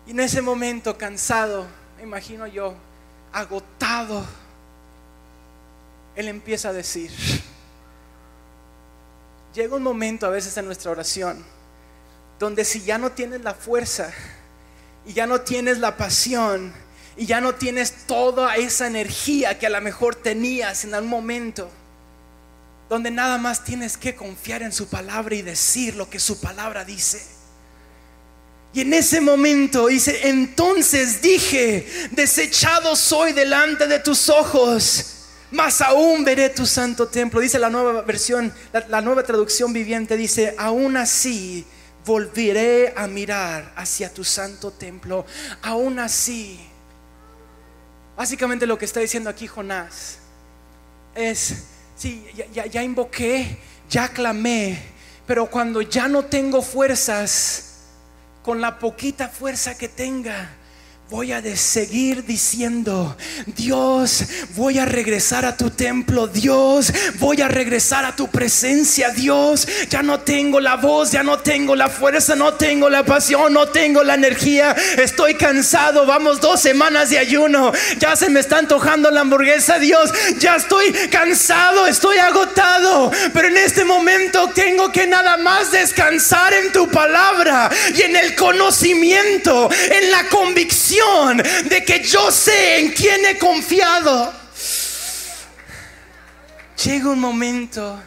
Y 0.07 0.11
en 0.11 0.19
ese 0.19 0.41
momento, 0.41 0.97
cansado, 0.97 1.67
me 1.97 2.03
imagino 2.03 2.47
yo, 2.47 2.73
agotado, 3.31 4.25
él 6.15 6.27
empieza 6.27 6.69
a 6.69 6.73
decir, 6.73 7.11
llega 9.53 9.75
un 9.75 9.83
momento 9.83 10.25
a 10.25 10.29
veces 10.29 10.57
en 10.57 10.65
nuestra 10.65 10.89
oración 10.89 11.60
donde 12.41 12.65
si 12.65 12.81
ya 12.81 12.97
no 12.97 13.11
tienes 13.11 13.41
la 13.41 13.53
fuerza 13.53 14.11
y 15.05 15.13
ya 15.13 15.27
no 15.27 15.41
tienes 15.41 15.77
la 15.77 15.95
pasión 15.95 16.73
y 17.15 17.27
ya 17.27 17.39
no 17.39 17.53
tienes 17.53 18.07
toda 18.07 18.55
esa 18.55 18.87
energía 18.87 19.59
que 19.59 19.67
a 19.67 19.69
lo 19.69 19.79
mejor 19.79 20.15
tenías 20.15 20.83
en 20.83 20.95
algún 20.95 21.11
momento, 21.11 21.69
donde 22.89 23.11
nada 23.11 23.37
más 23.37 23.63
tienes 23.63 23.95
que 23.95 24.15
confiar 24.15 24.63
en 24.63 24.71
su 24.71 24.87
palabra 24.87 25.35
y 25.35 25.43
decir 25.43 25.95
lo 25.95 26.09
que 26.09 26.19
su 26.19 26.41
palabra 26.41 26.83
dice. 26.83 27.21
Y 28.73 28.81
en 28.81 28.93
ese 28.95 29.21
momento 29.21 29.85
dice, 29.85 30.27
entonces 30.27 31.21
dije, 31.21 31.87
desechado 32.09 32.95
soy 32.95 33.33
delante 33.33 33.85
de 33.85 33.99
tus 33.99 34.29
ojos 34.29 35.19
más 35.51 35.81
aún 35.81 36.23
veré 36.23 36.47
tu 36.47 36.65
santo 36.65 37.09
templo. 37.09 37.41
Dice 37.41 37.59
la 37.59 37.69
nueva 37.69 38.03
versión, 38.03 38.53
la, 38.87 39.01
nueva 39.01 39.23
traducción 39.23 39.73
viviente, 39.73 40.15
dice, 40.15 40.55
aún 40.57 40.95
así 40.95 41.67
volveré 42.05 42.93
a 42.95 43.07
mirar 43.07 43.73
hacia 43.75 44.13
tu 44.13 44.23
santo 44.23 44.71
templo. 44.71 45.25
Aún 45.61 45.99
así. 45.99 46.59
Básicamente 48.15 48.67
lo 48.67 48.77
que 48.77 48.85
está 48.85 48.99
diciendo 48.99 49.29
aquí 49.29 49.47
Jonás 49.47 50.19
es, 51.15 51.63
sí, 51.95 52.25
ya, 52.53 52.65
ya 52.65 52.83
invoqué, 52.83 53.57
ya 53.89 54.09
clamé, 54.09 54.79
pero 55.25 55.49
cuando 55.49 55.81
ya 55.81 56.07
no 56.07 56.25
tengo 56.25 56.61
fuerzas, 56.61 57.71
con 58.43 58.61
la 58.61 58.79
poquita 58.79 59.29
fuerza 59.29 59.77
que 59.77 59.87
tenga, 59.87 60.49
voy 61.11 61.33
a 61.33 61.43
seguir 61.57 62.23
diciendo, 62.23 63.17
Dios, 63.45 64.23
voy 64.55 64.79
a 64.79 64.85
regresar 64.85 65.43
a 65.43 65.57
tu 65.57 65.69
templo, 65.69 66.27
Dios, 66.27 66.93
voy 67.19 67.41
a 67.41 67.49
regresar 67.49 68.05
a 68.05 68.15
tu 68.15 68.29
presencia, 68.29 69.09
Dios, 69.09 69.67
ya 69.89 70.03
no 70.03 70.21
tengo 70.21 70.61
la 70.61 70.77
voz, 70.77 71.11
ya 71.11 71.21
no 71.21 71.39
tengo 71.39 71.75
la 71.75 71.89
fuerza, 71.89 72.37
no 72.37 72.53
tengo 72.53 72.89
la 72.89 73.03
pasión, 73.03 73.51
no 73.51 73.67
tengo 73.67 74.05
la 74.05 74.13
energía, 74.13 74.73
estoy 74.97 75.33
cansado, 75.35 76.05
vamos 76.05 76.39
dos 76.39 76.61
semanas 76.61 77.09
de 77.09 77.19
ayuno, 77.19 77.73
ya 77.99 78.15
se 78.15 78.29
me 78.29 78.39
está 78.39 78.59
antojando 78.59 79.11
la 79.11 79.19
hamburguesa, 79.19 79.79
Dios, 79.79 80.09
ya 80.39 80.55
estoy 80.55 80.93
cansado, 81.11 81.87
estoy 81.87 82.19
agotado, 82.19 83.11
pero 83.33 83.49
en 83.49 83.57
este 83.57 83.83
momento 83.83 84.49
tengo 84.55 84.93
que 84.93 85.07
nada 85.07 85.35
más 85.35 85.73
descansar 85.73 86.53
en 86.53 86.71
tu 86.71 86.89
palabra 86.89 87.69
y 87.93 88.01
en 88.01 88.15
el 88.15 88.33
conocimiento, 88.33 89.69
en 89.91 90.09
la 90.09 90.29
convicción 90.29 91.00
de 91.69 91.83
que 91.85 92.03
yo 92.03 92.31
sé 92.31 92.79
en 92.79 92.91
quién 92.91 93.25
he 93.25 93.37
confiado. 93.37 94.33
Llega 96.83 97.09
un 97.09 97.19
momento 97.19 98.01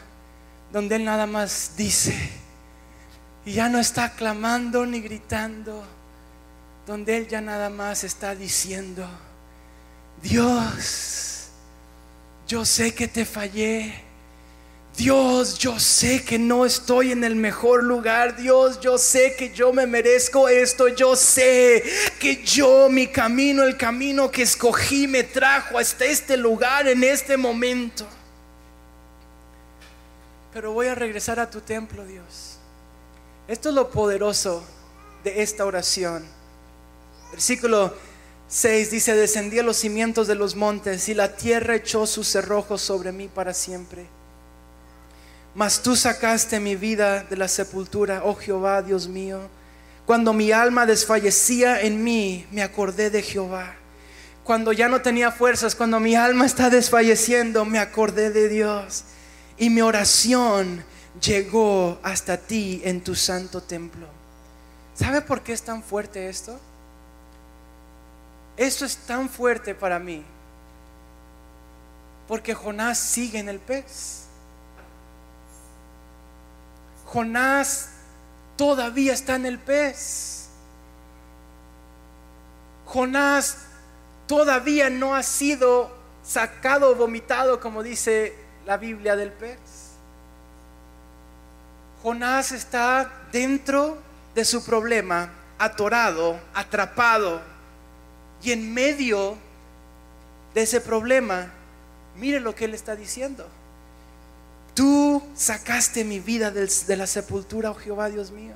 donde 0.73 0.97
Él 0.97 1.05
nada 1.05 1.27
más 1.27 1.73
dice, 1.77 2.17
y 3.45 3.53
ya 3.53 3.69
no 3.69 3.79
está 3.79 4.15
clamando 4.15 4.85
ni 4.85 5.01
gritando, 5.01 5.85
donde 6.87 7.17
Él 7.17 7.29
ya 7.29 7.41
nada 7.41 7.71
más 7.71 8.03
está 8.05 8.35
diciendo, 8.35 9.09
Dios, 10.23 11.49
yo 12.49 12.65
sé 12.65 12.95
que 12.95 13.09
te 13.09 13.25
fallé. 13.25 13.95
Dios, 14.97 15.59
yo 15.59 15.81
sé 15.81 16.25
que 16.25 16.39
no 16.39 16.65
estoy 16.65 17.11
en 17.11 17.25
el 17.25 17.35
mejor 17.35 17.83
lugar. 17.83 18.37
Dios, 18.37 18.79
yo 18.81 18.97
sé 18.97 19.35
que 19.37 19.53
yo 19.53 19.73
me 19.73 19.87
merezco 19.87 20.49
esto. 20.49 20.87
Yo 20.89 21.17
sé 21.17 21.83
que 22.21 22.45
yo, 22.45 22.89
mi 22.89 23.09
camino, 23.09 23.65
el 23.65 23.77
camino 23.77 24.31
que 24.31 24.43
escogí, 24.43 25.09
me 25.09 25.25
trajo 25.25 25.79
hasta 25.79 26.05
este 26.05 26.37
lugar 26.37 26.87
en 26.87 27.03
este 27.03 27.37
momento. 27.37 28.07
Pero 30.53 30.73
voy 30.73 30.87
a 30.87 30.95
regresar 30.95 31.41
a 31.41 31.51
tu 31.51 31.61
templo, 31.61 32.07
Dios. 32.07 32.59
Esto 33.49 33.71
es 33.71 33.75
lo 33.75 33.91
poderoso 33.91 34.65
de 35.25 35.43
esta 35.43 35.65
oración. 35.67 36.25
Versículo 37.33 37.93
6 38.47 38.93
dice, 38.93 39.17
descendí 39.17 39.59
a 39.59 39.65
los 39.65 39.77
cimientos 39.77 40.29
de 40.29 40.37
los 40.37 40.55
montes 40.55 41.09
y 41.09 41.15
la 41.15 41.35
tierra 41.35 41.75
echó 41.75 42.07
sus 42.07 42.29
cerrojos 42.29 42.81
sobre 42.81 43.11
mí 43.11 43.27
para 43.27 43.53
siempre. 43.53 44.07
Mas 45.55 45.83
tú 45.83 45.95
sacaste 45.95 46.59
mi 46.59 46.75
vida 46.75 47.23
de 47.25 47.37
la 47.37 47.49
sepultura, 47.49 48.23
oh 48.25 48.35
Jehová, 48.35 48.83
Dios 48.83 49.07
mío. 49.07 49.41
Cuando 50.05 50.33
mi 50.33 50.51
alma 50.53 50.85
desfallecía 50.85 51.81
en 51.81 52.03
mí, 52.03 52.47
me 52.51 52.63
acordé 52.63 53.11
de 53.11 53.23
Jehová. 53.23 53.77
Cuando 54.43 54.73
ya 54.73 54.89
no 54.89 55.01
tenía 55.01 55.31
fuerzas, 55.31 55.75
cuando 55.75 56.01
mi 56.01 56.15
alma 56.15 56.45
está 56.45 56.69
desfalleciendo, 56.69 57.65
me 57.65 57.79
acordé 57.79 58.31
de 58.31 58.49
Dios. 58.49 59.05
Y 59.57 59.71
mi 59.71 59.81
oración 59.81 60.85
llegó 61.21 61.99
hasta 62.03 62.37
ti 62.37 62.83
en 62.85 63.03
tu 63.03 63.15
santo 63.15 63.63
templo. 63.63 64.07
¿Sabe 64.95 65.23
por 65.23 65.43
qué 65.43 65.53
es 65.53 65.63
tan 65.63 65.83
fuerte 65.83 66.29
esto? 66.29 66.59
Esto 68.57 68.85
es 68.85 68.97
tan 68.97 69.29
fuerte 69.29 69.75
para 69.75 69.99
mí. 69.99 70.23
Porque 72.29 72.55
Jonás 72.55 72.99
sigue 72.99 73.39
en 73.39 73.49
el 73.49 73.59
pez. 73.59 74.24
Jonás 77.15 77.91
todavía 78.57 79.13
está 79.13 79.37
en 79.37 79.47
el 79.47 79.61
pez. 79.61 80.49
Jonás 82.87 83.59
todavía 84.27 84.91
no 84.91 85.15
ha 85.15 85.23
sido 85.23 85.93
sacado 86.25 86.97
vomitado, 86.97 87.61
como 87.61 87.85
dice 87.85 88.35
la 88.67 88.79
Biblia 88.79 89.15
del 89.15 89.31
pez. 89.31 89.59
Jonás 92.03 92.51
está 92.51 93.09
dentro 93.31 93.97
de 94.35 94.45
su 94.45 94.65
problema, 94.65 95.31
atorado, 95.57 96.41
atrapado. 96.53 97.41
Y 98.43 98.51
en 98.51 98.75
medio 98.75 99.39
de 100.53 100.63
ese 100.63 100.81
problema, 100.81 101.47
mire 102.17 102.41
lo 102.41 102.57
que 102.57 102.65
él 102.65 102.75
está 102.75 102.97
diciendo. 102.97 103.47
Tú 104.75 105.23
sacaste 105.37 106.05
mi 106.05 106.21
vida 106.21 106.51
de 106.51 106.97
la 106.97 107.07
sepultura, 107.07 107.71
oh 107.71 107.75
Jehová 107.75 108.09
Dios 108.09 108.31
mío. 108.33 108.55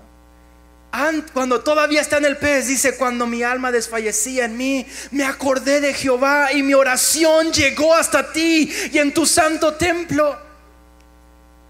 Cuando 1.33 1.61
todavía 1.61 2.01
está 2.01 2.17
en 2.17 2.25
el 2.25 2.39
pez, 2.39 2.67
dice, 2.67 2.97
cuando 2.97 3.27
mi 3.27 3.43
alma 3.43 3.71
desfallecía 3.71 4.47
en 4.47 4.57
mí, 4.57 4.87
me 5.11 5.25
acordé 5.25 5.81
de 5.81 5.95
Jehová 5.95 6.53
y 6.53 6.63
mi 6.63 6.75
oración 6.75 7.53
llegó 7.53 7.95
hasta 7.95 8.33
ti 8.33 8.73
y 8.91 8.99
en 8.99 9.15
tu 9.15 9.27
santo 9.27 9.75
templo. 9.75 10.37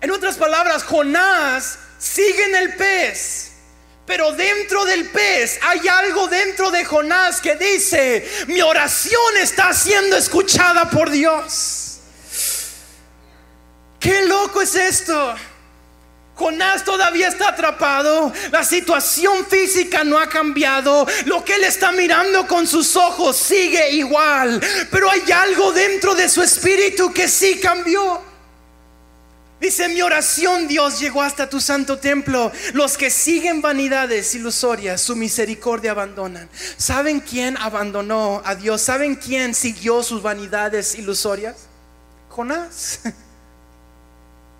En 0.01 0.11
otras 0.13 0.37
palabras, 0.37 0.85
Jonás 0.85 1.79
sigue 1.99 2.45
en 2.45 2.55
el 2.55 2.75
pez, 2.77 3.51
pero 4.07 4.33
dentro 4.33 4.85
del 4.85 5.11
pez 5.11 5.59
hay 5.63 5.87
algo 5.89 6.29
dentro 6.29 6.71
de 6.71 6.85
Jonás 6.85 7.41
que 7.41 7.57
dice, 7.57 8.27
mi 8.47 8.63
oración 8.63 9.37
está 9.43 9.75
siendo 9.75 10.17
escuchada 10.17 10.89
por 10.89 11.11
Dios. 11.11 11.78
¿Qué 14.09 14.25
loco 14.25 14.62
es 14.62 14.75
esto? 14.75 15.35
Jonás 16.35 16.83
todavía 16.83 17.29
está 17.29 17.51
atrapado, 17.51 18.33
la 18.51 18.64
situación 18.64 19.44
física 19.44 20.03
no 20.03 20.18
ha 20.18 20.31
cambiado, 20.31 21.07
lo 21.27 21.44
que 21.44 21.57
él 21.57 21.64
está 21.64 21.92
mirando 21.92 22.47
con 22.47 22.66
sus 22.66 22.97
ojos 22.97 23.37
sigue 23.37 23.90
igual, 23.90 24.62
pero 24.90 25.11
hay 25.11 25.31
algo 25.31 25.73
dentro 25.73 26.14
de 26.14 26.27
su 26.31 26.42
espíritu 26.42 27.12
que 27.12 27.29
sí 27.29 27.61
cambió. 27.61 28.23
Dice 29.61 29.90
mi 29.90 30.01
oración, 30.01 30.68
Dios 30.68 30.99
llegó 31.01 31.21
hasta 31.21 31.51
tu 31.51 31.61
santo 31.61 31.99
templo. 31.99 32.51
Los 32.73 32.97
que 32.97 33.11
siguen 33.11 33.61
vanidades 33.61 34.35
ilusorias, 34.35 35.03
su 35.03 35.16
misericordia 35.16 35.90
abandonan. 35.90 36.49
¿Saben 36.79 37.21
quién 37.21 37.59
abandonó 37.59 38.40
a 38.47 38.55
Dios? 38.55 38.81
¿Saben 38.81 39.16
quién 39.16 39.55
siguió 39.55 40.03
sus 40.03 40.23
vanidades 40.23 40.94
ilusorias? 40.94 41.57
Jonás. 42.31 43.01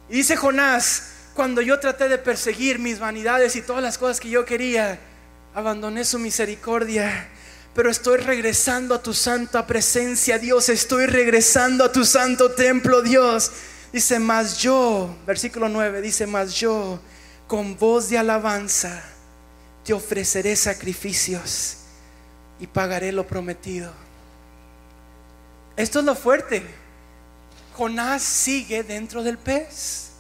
Y 0.08 0.16
dice 0.16 0.36
Jonás, 0.36 1.10
cuando 1.34 1.60
yo 1.60 1.78
traté 1.78 2.08
de 2.08 2.18
perseguir 2.18 2.78
mis 2.78 2.98
vanidades 2.98 3.54
y 3.56 3.62
todas 3.62 3.82
las 3.82 3.98
cosas 3.98 4.20
que 4.20 4.30
yo 4.30 4.44
quería, 4.44 4.98
abandoné 5.54 6.04
su 6.04 6.18
misericordia. 6.18 7.28
Pero 7.74 7.90
estoy 7.90 8.18
regresando 8.18 8.94
a 8.94 9.02
tu 9.02 9.14
santa 9.14 9.66
presencia, 9.66 10.38
Dios. 10.38 10.68
Estoy 10.68 11.06
regresando 11.06 11.84
a 11.84 11.92
tu 11.92 12.04
santo 12.04 12.52
templo, 12.52 13.02
Dios. 13.02 13.52
Dice, 13.92 14.18
más 14.18 14.58
yo, 14.58 15.16
versículo 15.26 15.68
9, 15.68 16.00
dice, 16.00 16.26
más 16.26 16.54
yo, 16.54 17.00
con 17.46 17.78
voz 17.78 18.10
de 18.10 18.18
alabanza, 18.18 19.02
te 19.84 19.92
ofreceré 19.92 20.56
sacrificios 20.56 21.76
y 22.58 22.66
pagaré 22.66 23.12
lo 23.12 23.26
prometido. 23.26 23.92
Esto 25.76 26.00
es 26.00 26.04
lo 26.04 26.14
fuerte. 26.14 26.66
Jonás 27.78 28.24
sigue 28.24 28.82
dentro 28.82 29.22
del 29.22 29.38
pez. 29.38 30.10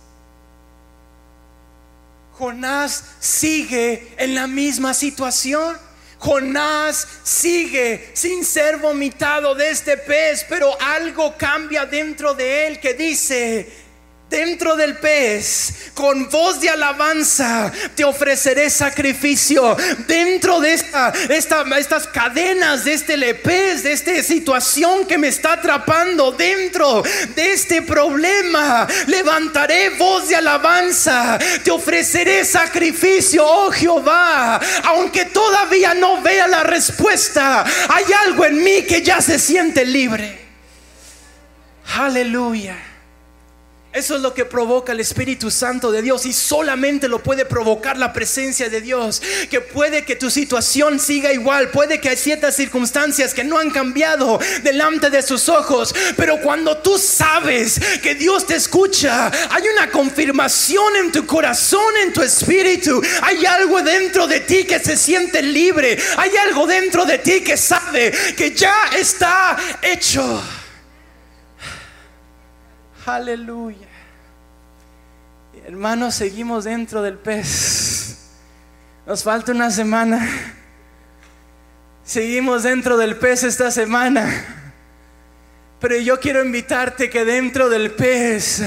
Jonás 2.34 3.02
sigue 3.18 4.14
en 4.16 4.36
la 4.36 4.46
misma 4.46 4.94
situación. 4.94 5.76
Jonás 6.20 7.08
sigue 7.24 8.12
sin 8.14 8.44
ser 8.44 8.76
vomitado 8.76 9.56
de 9.56 9.70
este 9.70 9.96
pez, 9.96 10.46
pero 10.48 10.70
algo 10.80 11.36
cambia 11.36 11.84
dentro 11.84 12.32
de 12.32 12.68
él 12.68 12.78
que 12.78 12.94
dice, 12.94 13.68
Dentro 14.30 14.76
del 14.76 14.98
pez, 14.98 15.90
con 15.94 16.28
voz 16.28 16.60
de 16.60 16.68
alabanza, 16.68 17.72
te 17.94 18.04
ofreceré 18.04 18.68
sacrificio. 18.68 19.74
Dentro 20.06 20.60
de 20.60 20.74
esta, 20.74 21.14
estas 21.30 22.06
cadenas, 22.08 22.84
de 22.84 22.92
este 22.92 23.34
pez, 23.36 23.82
de 23.82 23.92
esta 23.92 24.22
situación 24.22 25.06
que 25.06 25.16
me 25.16 25.28
está 25.28 25.54
atrapando, 25.54 26.32
dentro 26.32 27.02
de 27.34 27.52
este 27.54 27.80
problema, 27.80 28.86
levantaré 29.06 29.90
voz 29.96 30.28
de 30.28 30.36
alabanza. 30.36 31.38
Te 31.64 31.70
ofreceré 31.70 32.44
sacrificio, 32.44 33.46
oh 33.46 33.70
Jehová. 33.70 34.60
Aunque 34.84 35.24
todavía 35.24 35.94
no 35.94 36.20
vea 36.20 36.46
la 36.46 36.64
respuesta, 36.64 37.64
hay 37.88 38.04
algo 38.26 38.44
en 38.44 38.62
mí 38.62 38.82
que 38.82 39.00
ya 39.00 39.22
se 39.22 39.38
siente 39.38 39.86
libre. 39.86 40.38
Aleluya. 41.96 42.87
Eso 43.98 44.14
es 44.14 44.22
lo 44.22 44.32
que 44.32 44.44
provoca 44.44 44.92
el 44.92 45.00
Espíritu 45.00 45.50
Santo 45.50 45.90
de 45.90 46.02
Dios 46.02 46.24
y 46.24 46.32
solamente 46.32 47.08
lo 47.08 47.20
puede 47.20 47.44
provocar 47.44 47.98
la 47.98 48.12
presencia 48.12 48.68
de 48.68 48.80
Dios. 48.80 49.20
Que 49.50 49.60
puede 49.60 50.04
que 50.04 50.14
tu 50.14 50.30
situación 50.30 51.00
siga 51.00 51.32
igual, 51.32 51.70
puede 51.70 52.00
que 52.00 52.10
hay 52.10 52.16
ciertas 52.16 52.54
circunstancias 52.54 53.34
que 53.34 53.42
no 53.42 53.58
han 53.58 53.72
cambiado 53.72 54.38
delante 54.62 55.10
de 55.10 55.20
sus 55.20 55.48
ojos, 55.48 55.92
pero 56.16 56.40
cuando 56.40 56.78
tú 56.78 56.96
sabes 56.96 57.80
que 58.00 58.14
Dios 58.14 58.46
te 58.46 58.54
escucha, 58.54 59.32
hay 59.50 59.64
una 59.76 59.90
confirmación 59.90 60.94
en 60.94 61.10
tu 61.10 61.26
corazón, 61.26 61.96
en 62.00 62.12
tu 62.12 62.22
espíritu, 62.22 63.02
hay 63.22 63.44
algo 63.46 63.82
dentro 63.82 64.28
de 64.28 64.38
ti 64.38 64.62
que 64.62 64.78
se 64.78 64.96
siente 64.96 65.42
libre, 65.42 65.98
hay 66.16 66.36
algo 66.36 66.68
dentro 66.68 67.04
de 67.04 67.18
ti 67.18 67.40
que 67.40 67.56
sabe 67.56 68.12
que 68.36 68.52
ya 68.52 68.90
está 68.96 69.56
hecho. 69.82 70.40
Aleluya. 73.04 73.87
Hermanos, 75.68 76.14
seguimos 76.14 76.64
dentro 76.64 77.02
del 77.02 77.18
pez. 77.18 78.16
Nos 79.06 79.22
falta 79.22 79.52
una 79.52 79.70
semana. 79.70 80.26
Seguimos 82.02 82.62
dentro 82.62 82.96
del 82.96 83.16
pez 83.16 83.44
esta 83.44 83.70
semana. 83.70 84.57
Pero 85.80 85.96
yo 85.96 86.18
quiero 86.18 86.44
invitarte 86.44 87.08
que 87.08 87.24
dentro 87.24 87.68
del 87.68 87.92
pez 87.92 88.60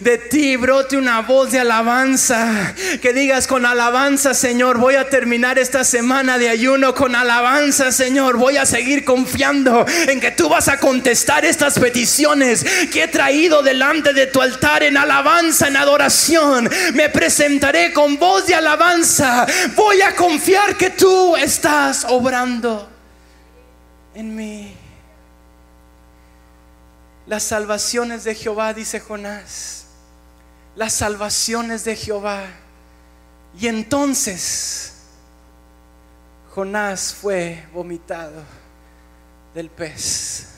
de 0.00 0.18
ti 0.18 0.54
brote 0.54 0.96
una 0.96 1.20
voz 1.22 1.50
de 1.50 1.58
alabanza. 1.58 2.72
Que 3.02 3.12
digas 3.12 3.48
con 3.48 3.66
alabanza, 3.66 4.34
Señor, 4.34 4.78
voy 4.78 4.94
a 4.94 5.08
terminar 5.08 5.58
esta 5.58 5.82
semana 5.82 6.38
de 6.38 6.48
ayuno 6.48 6.94
con 6.94 7.16
alabanza, 7.16 7.90
Señor. 7.90 8.36
Voy 8.36 8.56
a 8.56 8.66
seguir 8.66 9.04
confiando 9.04 9.84
en 10.06 10.20
que 10.20 10.30
tú 10.30 10.48
vas 10.48 10.68
a 10.68 10.78
contestar 10.78 11.44
estas 11.44 11.76
peticiones 11.76 12.64
que 12.92 13.02
he 13.02 13.08
traído 13.08 13.64
delante 13.64 14.12
de 14.12 14.28
tu 14.28 14.40
altar 14.40 14.84
en 14.84 14.96
alabanza, 14.96 15.66
en 15.66 15.76
adoración. 15.76 16.70
Me 16.94 17.08
presentaré 17.08 17.92
con 17.92 18.16
voz 18.16 18.46
de 18.46 18.54
alabanza. 18.54 19.44
Voy 19.74 20.02
a 20.02 20.14
confiar 20.14 20.76
que 20.76 20.90
tú 20.90 21.34
estás 21.34 22.06
obrando 22.08 22.88
en 24.14 24.36
mí. 24.36 24.83
Las 27.26 27.42
salvaciones 27.42 28.24
de 28.24 28.34
Jehová, 28.34 28.74
dice 28.74 29.00
Jonás. 29.00 29.86
Las 30.76 30.92
salvaciones 30.92 31.84
de 31.84 31.96
Jehová. 31.96 32.44
Y 33.58 33.68
entonces 33.68 34.94
Jonás 36.54 37.14
fue 37.14 37.66
vomitado 37.72 38.42
del 39.54 39.70
pez. 39.70 40.48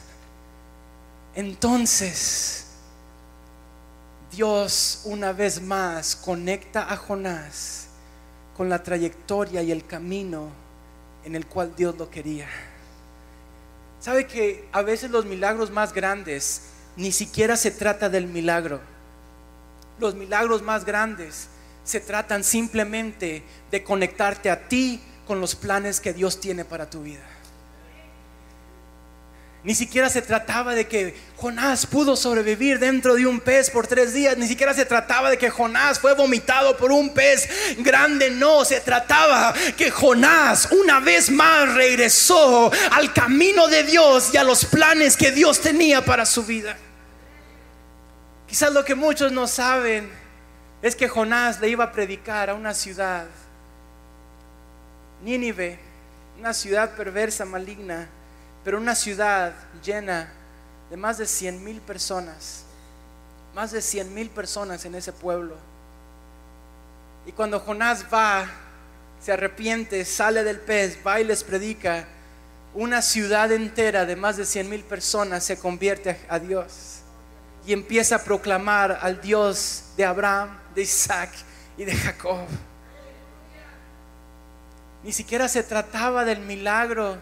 Entonces 1.35 2.67
Dios 4.33 5.03
una 5.05 5.33
vez 5.33 5.61
más 5.61 6.17
conecta 6.17 6.93
a 6.93 6.97
Jonás 6.97 7.87
con 8.57 8.69
la 8.69 8.83
trayectoria 8.83 9.63
y 9.63 9.71
el 9.71 9.87
camino 9.87 10.49
en 11.25 11.35
el 11.35 11.47
cual 11.47 11.75
Dios 11.77 11.97
lo 11.97 12.11
quería. 12.11 12.49
¿Sabe 14.07 14.29
que 14.29 14.65
a 14.71 14.83
veces 14.83 15.11
los 15.11 15.25
milagros 15.25 15.73
más 15.73 15.93
grandes 15.93 16.63
ni 16.95 17.11
siquiera 17.11 17.57
se 17.57 17.73
trata 17.73 18.09
del 18.09 18.29
milagro? 18.29 18.81
Los 19.99 20.15
milagros 20.15 20.63
más 20.63 20.85
grandes 20.85 21.49
se 21.83 21.99
tratan 21.99 22.45
simplemente 22.45 23.43
de 23.73 23.83
conectarte 23.83 24.49
a 24.49 24.69
ti 24.69 25.01
con 25.27 25.41
los 25.41 25.57
planes 25.57 25.99
que 25.99 26.13
Dios 26.13 26.39
tiene 26.39 26.65
para 26.65 26.89
tu 26.89 27.03
vida. 27.03 27.25
Ni 29.67 29.75
siquiera 29.75 30.09
se 30.09 30.23
trataba 30.23 30.77
de 30.77 30.87
que 30.87 31.17
Jonás 31.35 31.87
pudo 31.87 32.15
sobrevivir 32.15 32.79
dentro 32.79 33.17
de 33.17 33.27
un 33.27 33.41
pez 33.41 33.69
por 33.69 33.89
tres 33.89 34.15
días. 34.15 34.39
Ni 34.39 34.47
siquiera 34.47 34.73
se 34.73 34.85
trataba 34.85 35.29
de 35.29 35.39
que 35.39 35.51
Jonás 35.51 35.99
fue 35.99 36.15
vomitado 36.15 36.77
por 36.77 36.93
un 36.93 37.13
pez 37.13 37.49
grande. 37.79 38.31
No, 38.31 38.65
se 38.65 38.81
trataba 38.81 39.53
que 39.77 39.91
Jonás 39.91 40.69
una 40.71 41.01
vez 41.01 41.31
más 41.31 41.75
regresó 41.75 42.71
al 42.93 43.13
camino 43.13 43.67
de 43.67 43.83
Dios 43.83 44.31
y 44.33 44.37
a 44.37 44.45
los 44.45 44.65
planes 44.67 45.17
que 45.17 45.33
Dios 45.33 45.61
tenía 45.61 46.05
para 46.05 46.25
su 46.27 46.45
vida. 46.45 46.77
Quizás 48.47 48.73
lo 48.73 48.85
que 48.85 48.95
muchos 48.95 49.33
no 49.33 49.49
saben 49.49 50.09
es 50.81 50.95
que 50.95 51.09
Jonás 51.09 51.59
le 51.59 51.71
iba 51.71 51.83
a 51.83 51.91
predicar 51.91 52.51
a 52.51 52.55
una 52.55 52.73
ciudad, 52.73 53.27
Nínive, 55.25 55.81
una 56.39 56.55
ciudad 56.55 56.95
perversa, 56.95 57.45
maligna 57.45 58.09
pero 58.67 58.79
una 58.79 58.97
ciudad 58.97 59.55
llena 59.81 60.29
de 60.91 60.97
más 60.97 61.19
de 61.19 61.27
100 61.27 61.63
mil 61.63 61.81
personas, 61.81 62.65
más 63.55 63.71
de 63.71 63.81
100 63.81 64.13
mil 64.13 64.29
personas 64.29 64.85
en 64.85 64.97
ese 64.97 65.13
pueblo. 65.13 65.55
Y 67.27 67.31
cuando 67.31 67.61
Jonás 67.61 68.07
va, 68.13 68.51
se 69.21 69.31
arrepiente, 69.31 70.05
sale 70.05 70.43
del 70.43 70.59
pez, 70.59 70.99
va 71.07 71.21
y 71.21 71.25
les 71.25 71.45
predica, 71.45 72.09
una 72.75 73.03
ciudad 73.03 73.53
entera 73.53 74.05
de 74.05 74.17
más 74.17 74.37
de 74.37 74.45
100 74.45 74.69
mil 74.69 74.83
personas 74.83 75.45
se 75.45 75.57
convierte 75.61 76.21
a 76.29 76.41
Dios 76.41 77.03
y 77.69 77.73
empieza 77.73 78.17
a 78.17 78.25
proclamar 78.25 78.99
al 79.01 79.21
Dios 79.21 79.85
de 79.97 80.05
Abraham, 80.05 80.59
de 80.75 80.83
Isaac 80.83 81.31
y 81.79 81.85
de 81.85 81.95
Jacob. 81.95 82.49
Ni 85.05 85.13
siquiera 85.13 85.47
se 85.47 85.63
trataba 85.63 86.25
del 86.25 86.41
milagro 86.41 87.17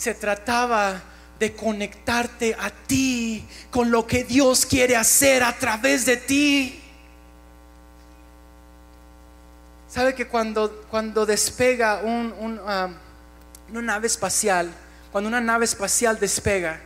se 0.00 0.14
trataba 0.14 0.98
de 1.38 1.54
conectarte 1.54 2.56
a 2.58 2.70
ti 2.70 3.46
con 3.70 3.90
lo 3.90 4.06
que 4.06 4.24
Dios 4.24 4.64
quiere 4.64 4.96
hacer 4.96 5.42
a 5.42 5.52
través 5.58 6.06
de 6.06 6.16
ti. 6.16 6.82
¿Sabe 9.90 10.14
que 10.14 10.26
cuando, 10.26 10.86
cuando 10.90 11.26
despega 11.26 12.00
un, 12.02 12.32
una 12.32 13.82
nave 13.82 14.06
espacial, 14.06 14.72
cuando 15.12 15.28
una 15.28 15.42
nave 15.42 15.66
espacial 15.66 16.18
despega, 16.18 16.80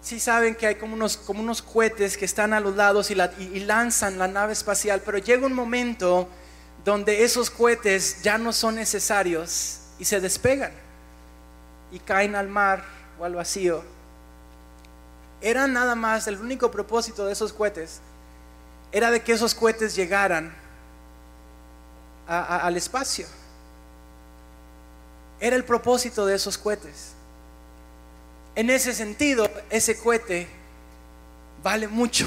sí 0.00 0.20
saben 0.20 0.54
que 0.54 0.68
hay 0.68 0.74
como 0.76 0.94
unos, 0.94 1.16
como 1.16 1.40
unos 1.40 1.62
cohetes 1.62 2.16
que 2.16 2.26
están 2.26 2.52
a 2.52 2.60
los 2.60 2.76
lados 2.76 3.10
y, 3.10 3.14
y 3.54 3.60
lanzan 3.60 4.18
la 4.18 4.28
nave 4.28 4.52
espacial, 4.52 5.02
pero 5.04 5.18
llega 5.18 5.44
un 5.44 5.52
momento 5.52 6.28
donde 6.84 7.24
esos 7.24 7.50
cohetes 7.50 8.22
ya 8.22 8.38
no 8.38 8.52
son 8.52 8.76
necesarios 8.76 9.80
y 9.98 10.04
se 10.04 10.20
despegan 10.20 10.87
y 11.90 11.98
caen 11.98 12.34
al 12.34 12.48
mar 12.48 12.84
o 13.18 13.24
al 13.24 13.34
vacío. 13.34 13.82
Era 15.40 15.66
nada 15.66 15.94
más, 15.94 16.26
el 16.26 16.40
único 16.40 16.70
propósito 16.70 17.24
de 17.26 17.32
esos 17.32 17.52
cohetes 17.52 18.00
era 18.90 19.10
de 19.10 19.22
que 19.22 19.32
esos 19.32 19.54
cohetes 19.54 19.94
llegaran 19.94 20.52
al 22.26 22.76
espacio. 22.76 23.26
Era 25.40 25.56
el 25.56 25.64
propósito 25.64 26.26
de 26.26 26.34
esos 26.34 26.58
cohetes. 26.58 27.12
En 28.54 28.70
ese 28.70 28.92
sentido, 28.92 29.48
ese 29.70 29.98
cohete 29.98 30.48
vale 31.62 31.86
mucho. 31.86 32.26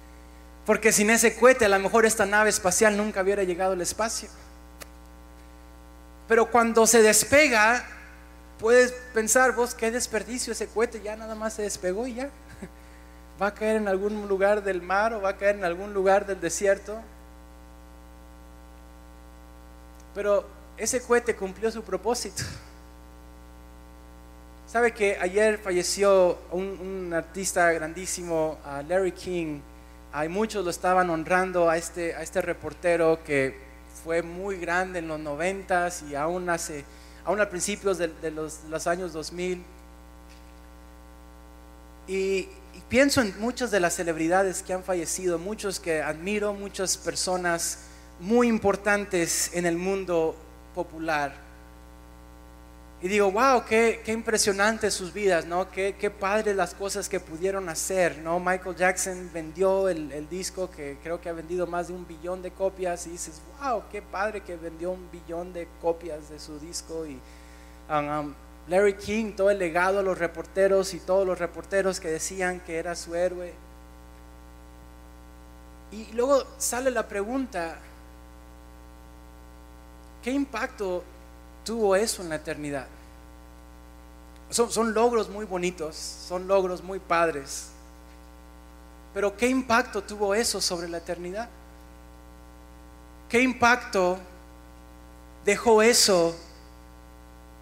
Porque 0.66 0.92
sin 0.92 1.10
ese 1.10 1.36
cohete 1.36 1.64
a 1.64 1.68
lo 1.68 1.78
mejor 1.78 2.04
esta 2.04 2.26
nave 2.26 2.50
espacial 2.50 2.96
nunca 2.96 3.22
hubiera 3.22 3.44
llegado 3.44 3.72
al 3.72 3.80
espacio. 3.80 4.28
Pero 6.28 6.50
cuando 6.50 6.86
se 6.86 7.02
despega, 7.02 7.86
puedes 8.58 8.92
pensar 9.12 9.54
vos 9.54 9.74
qué 9.74 9.90
desperdicio 9.90 10.52
ese 10.52 10.66
cohete, 10.66 11.02
ya 11.02 11.16
nada 11.16 11.34
más 11.34 11.54
se 11.54 11.62
despegó 11.62 12.06
y 12.06 12.14
ya. 12.14 12.30
Va 13.40 13.48
a 13.48 13.54
caer 13.54 13.76
en 13.76 13.88
algún 13.88 14.26
lugar 14.28 14.62
del 14.62 14.80
mar 14.80 15.12
o 15.12 15.20
va 15.20 15.30
a 15.30 15.36
caer 15.36 15.56
en 15.56 15.64
algún 15.64 15.92
lugar 15.92 16.26
del 16.26 16.40
desierto. 16.40 16.98
Pero 20.14 20.46
ese 20.78 21.02
cohete 21.02 21.36
cumplió 21.36 21.70
su 21.70 21.82
propósito. 21.82 22.42
Sabe 24.66 24.92
que 24.92 25.18
ayer 25.20 25.58
falleció 25.58 26.38
un, 26.50 27.12
artista 27.14 27.70
grandísimo, 27.72 28.58
Larry 28.88 29.12
King. 29.12 29.60
Hay 30.12 30.30
muchos 30.30 30.64
lo 30.64 30.70
estaban 30.70 31.10
honrando 31.10 31.68
a 31.68 31.76
este, 31.76 32.14
a 32.14 32.22
este 32.22 32.40
reportero 32.40 33.22
que 33.22 33.54
fue 34.02 34.22
muy 34.22 34.56
grande 34.56 35.00
en 35.00 35.08
los 35.08 35.20
noventas 35.20 36.02
y 36.02 36.14
aún 36.14 36.48
hace, 36.48 36.86
aún 37.26 37.40
a 37.40 37.50
principios 37.50 37.98
de, 37.98 38.30
los, 38.30 38.86
años 38.86 39.12
2000. 39.12 39.62
Y, 42.08 42.14
y, 42.14 42.48
pienso 42.88 43.20
en 43.20 43.38
muchas 43.40 43.70
de 43.70 43.80
las 43.80 43.94
celebridades 43.94 44.62
que 44.62 44.72
han 44.72 44.84
fallecido, 44.84 45.38
muchos 45.38 45.80
que 45.80 46.00
admiro, 46.00 46.54
muchas 46.54 46.96
personas 46.96 47.80
muy 48.20 48.48
importantes 48.48 49.50
en 49.54 49.66
el 49.66 49.76
mundo 49.76 50.36
popular. 50.74 51.45
Y 53.02 53.08
digo, 53.08 53.30
wow, 53.30 53.62
qué, 53.64 54.00
qué 54.04 54.12
impresionante 54.12 54.90
sus 54.90 55.12
vidas, 55.12 55.44
¿no? 55.44 55.70
Qué, 55.70 55.96
qué 55.98 56.10
padre 56.10 56.54
las 56.54 56.74
cosas 56.74 57.10
que 57.10 57.20
pudieron 57.20 57.68
hacer, 57.68 58.18
¿no? 58.18 58.40
Michael 58.40 58.74
Jackson 58.74 59.30
vendió 59.34 59.90
el, 59.90 60.10
el, 60.12 60.26
disco 60.30 60.70
que 60.70 60.96
creo 61.02 61.20
que 61.20 61.28
ha 61.28 61.34
vendido 61.34 61.66
más 61.66 61.88
de 61.88 61.94
un 61.94 62.06
billón 62.06 62.40
de 62.40 62.52
copias 62.52 63.06
y 63.06 63.10
dices, 63.10 63.42
wow, 63.60 63.82
qué 63.92 64.00
padre 64.00 64.40
que 64.40 64.56
vendió 64.56 64.92
un 64.92 65.10
billón 65.10 65.52
de 65.52 65.68
copias 65.82 66.30
de 66.30 66.38
su 66.38 66.58
disco. 66.58 67.04
Y 67.04 67.20
um, 67.90 68.08
um, 68.08 68.34
Larry 68.68 68.94
King, 68.94 69.32
todo 69.36 69.50
el 69.50 69.58
legado 69.58 69.98
a 69.98 70.02
los 70.02 70.16
reporteros 70.16 70.94
y 70.94 71.00
todos 71.00 71.26
los 71.26 71.38
reporteros 71.38 72.00
que 72.00 72.08
decían 72.08 72.60
que 72.60 72.78
era 72.78 72.94
su 72.94 73.14
héroe. 73.14 73.52
Y 75.92 76.12
luego 76.14 76.44
sale 76.56 76.90
la 76.90 77.06
pregunta, 77.06 77.76
¿qué 80.22 80.30
impacto 80.30 81.04
tuvo 81.66 81.96
eso 81.96 82.22
en 82.22 82.30
la 82.30 82.36
eternidad. 82.36 82.86
Son, 84.48 84.70
son, 84.70 84.94
logros 84.94 85.28
muy 85.28 85.44
bonitos, 85.44 85.96
son 85.96 86.46
logros 86.46 86.82
muy 86.82 87.00
padres. 87.00 87.70
Pero 89.12 89.36
¿qué 89.36 89.48
impacto 89.48 90.02
tuvo 90.02 90.34
eso 90.34 90.60
sobre 90.60 90.88
la 90.88 90.98
eternidad? 90.98 91.48
¿Qué 93.28 93.42
impacto 93.42 94.18
dejó 95.44 95.82
eso 95.82 96.36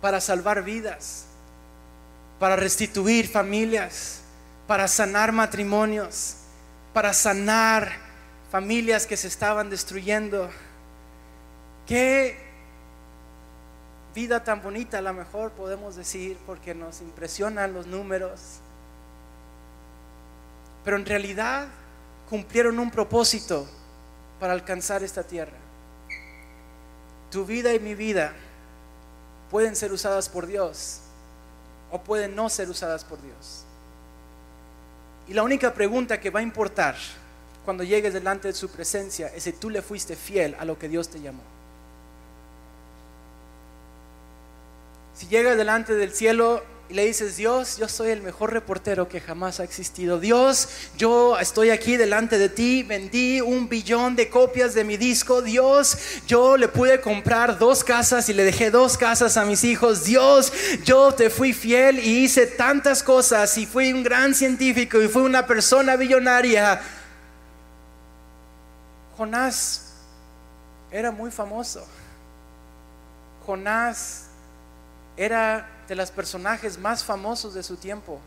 para 0.02 0.20
salvar 0.20 0.62
vidas, 0.62 1.24
para 2.38 2.56
restituir 2.56 3.26
familias, 3.26 4.20
para 4.66 4.86
sanar 4.86 5.32
matrimonios, 5.32 6.36
para 6.92 7.14
sanar 7.14 7.92
familias 8.50 9.06
que 9.06 9.16
se 9.16 9.28
estaban 9.28 9.70
destruyendo? 9.70 10.50
¿Qué 11.86 12.43
vida 14.14 14.44
tan 14.44 14.62
bonita, 14.62 14.98
a 14.98 15.02
lo 15.02 15.12
mejor 15.12 15.50
podemos 15.52 15.96
decir, 15.96 16.38
porque 16.46 16.74
nos 16.74 17.00
impresionan 17.00 17.74
los 17.74 17.86
números. 17.86 18.60
Pero 20.84 20.96
en 20.96 21.04
realidad 21.04 21.66
cumplieron 22.30 22.78
un 22.78 22.90
propósito 22.90 23.66
para 24.38 24.52
alcanzar 24.52 25.02
esta 25.02 25.22
tierra. 25.22 25.56
Tu 27.30 27.44
vida 27.44 27.74
y 27.74 27.80
mi 27.80 27.94
vida 27.94 28.32
pueden 29.50 29.74
ser 29.74 29.92
usadas 29.92 30.28
por 30.28 30.46
Dios 30.46 31.00
o 31.90 32.00
pueden 32.00 32.36
no 32.36 32.48
ser 32.48 32.68
usadas 32.68 33.04
por 33.04 33.20
Dios. 33.20 33.64
Y 35.26 35.34
la 35.34 35.42
única 35.42 35.72
pregunta 35.72 36.20
que 36.20 36.30
va 36.30 36.40
a 36.40 36.42
importar 36.42 36.96
cuando 37.64 37.82
llegues 37.82 38.12
delante 38.12 38.48
de 38.48 38.54
su 38.54 38.68
presencia 38.68 39.28
es 39.28 39.44
si 39.44 39.52
tú 39.52 39.70
le 39.70 39.80
fuiste 39.80 40.16
fiel 40.16 40.54
a 40.58 40.64
lo 40.64 40.78
que 40.78 40.88
Dios 40.88 41.08
te 41.08 41.20
llamó. 41.20 41.53
Si 45.14 45.28
llegas 45.28 45.56
delante 45.56 45.94
del 45.94 46.12
cielo 46.12 46.64
y 46.88 46.94
le 46.94 47.06
dices, 47.06 47.36
Dios, 47.36 47.78
yo 47.78 47.88
soy 47.88 48.10
el 48.10 48.20
mejor 48.20 48.52
reportero 48.52 49.08
que 49.08 49.20
jamás 49.20 49.58
ha 49.58 49.64
existido. 49.64 50.18
Dios, 50.18 50.68
yo 50.98 51.38
estoy 51.38 51.70
aquí 51.70 51.96
delante 51.96 52.36
de 52.36 52.48
ti, 52.48 52.82
vendí 52.82 53.40
un 53.40 53.68
billón 53.68 54.16
de 54.16 54.28
copias 54.28 54.74
de 54.74 54.84
mi 54.84 54.96
disco. 54.96 55.40
Dios, 55.40 55.96
yo 56.26 56.56
le 56.56 56.68
pude 56.68 57.00
comprar 57.00 57.58
dos 57.58 57.84
casas 57.84 58.28
y 58.28 58.34
le 58.34 58.44
dejé 58.44 58.70
dos 58.70 58.98
casas 58.98 59.36
a 59.36 59.44
mis 59.44 59.64
hijos. 59.64 60.04
Dios, 60.04 60.52
yo 60.84 61.12
te 61.12 61.30
fui 61.30 61.52
fiel 61.52 62.00
y 62.00 62.24
hice 62.24 62.46
tantas 62.46 63.02
cosas 63.02 63.56
y 63.56 63.66
fui 63.66 63.92
un 63.92 64.02
gran 64.02 64.34
científico 64.34 65.00
y 65.00 65.08
fui 65.08 65.22
una 65.22 65.46
persona 65.46 65.96
billonaria. 65.96 66.82
Jonás 69.16 69.92
era 70.90 71.10
muy 71.10 71.30
famoso. 71.30 71.86
Jonás 73.46 74.24
era 75.16 75.68
de 75.88 75.94
los 75.94 76.10
personajes 76.10 76.78
más 76.78 77.04
famosos 77.04 77.54
de 77.54 77.62
su 77.62 77.76
tiempo. 77.76 78.18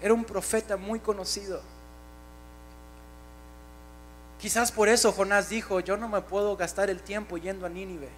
Era 0.00 0.14
un 0.14 0.24
profeta 0.24 0.76
muy 0.76 0.98
conocido. 0.98 1.60
Quizás 4.40 4.72
por 4.72 4.88
eso 4.88 5.12
Jonás 5.12 5.48
dijo, 5.48 5.78
yo 5.80 5.96
no 5.96 6.08
me 6.08 6.20
puedo 6.20 6.56
gastar 6.56 6.90
el 6.90 7.00
tiempo 7.00 7.36
yendo 7.36 7.64
a 7.64 7.68
Nínive. 7.68 8.08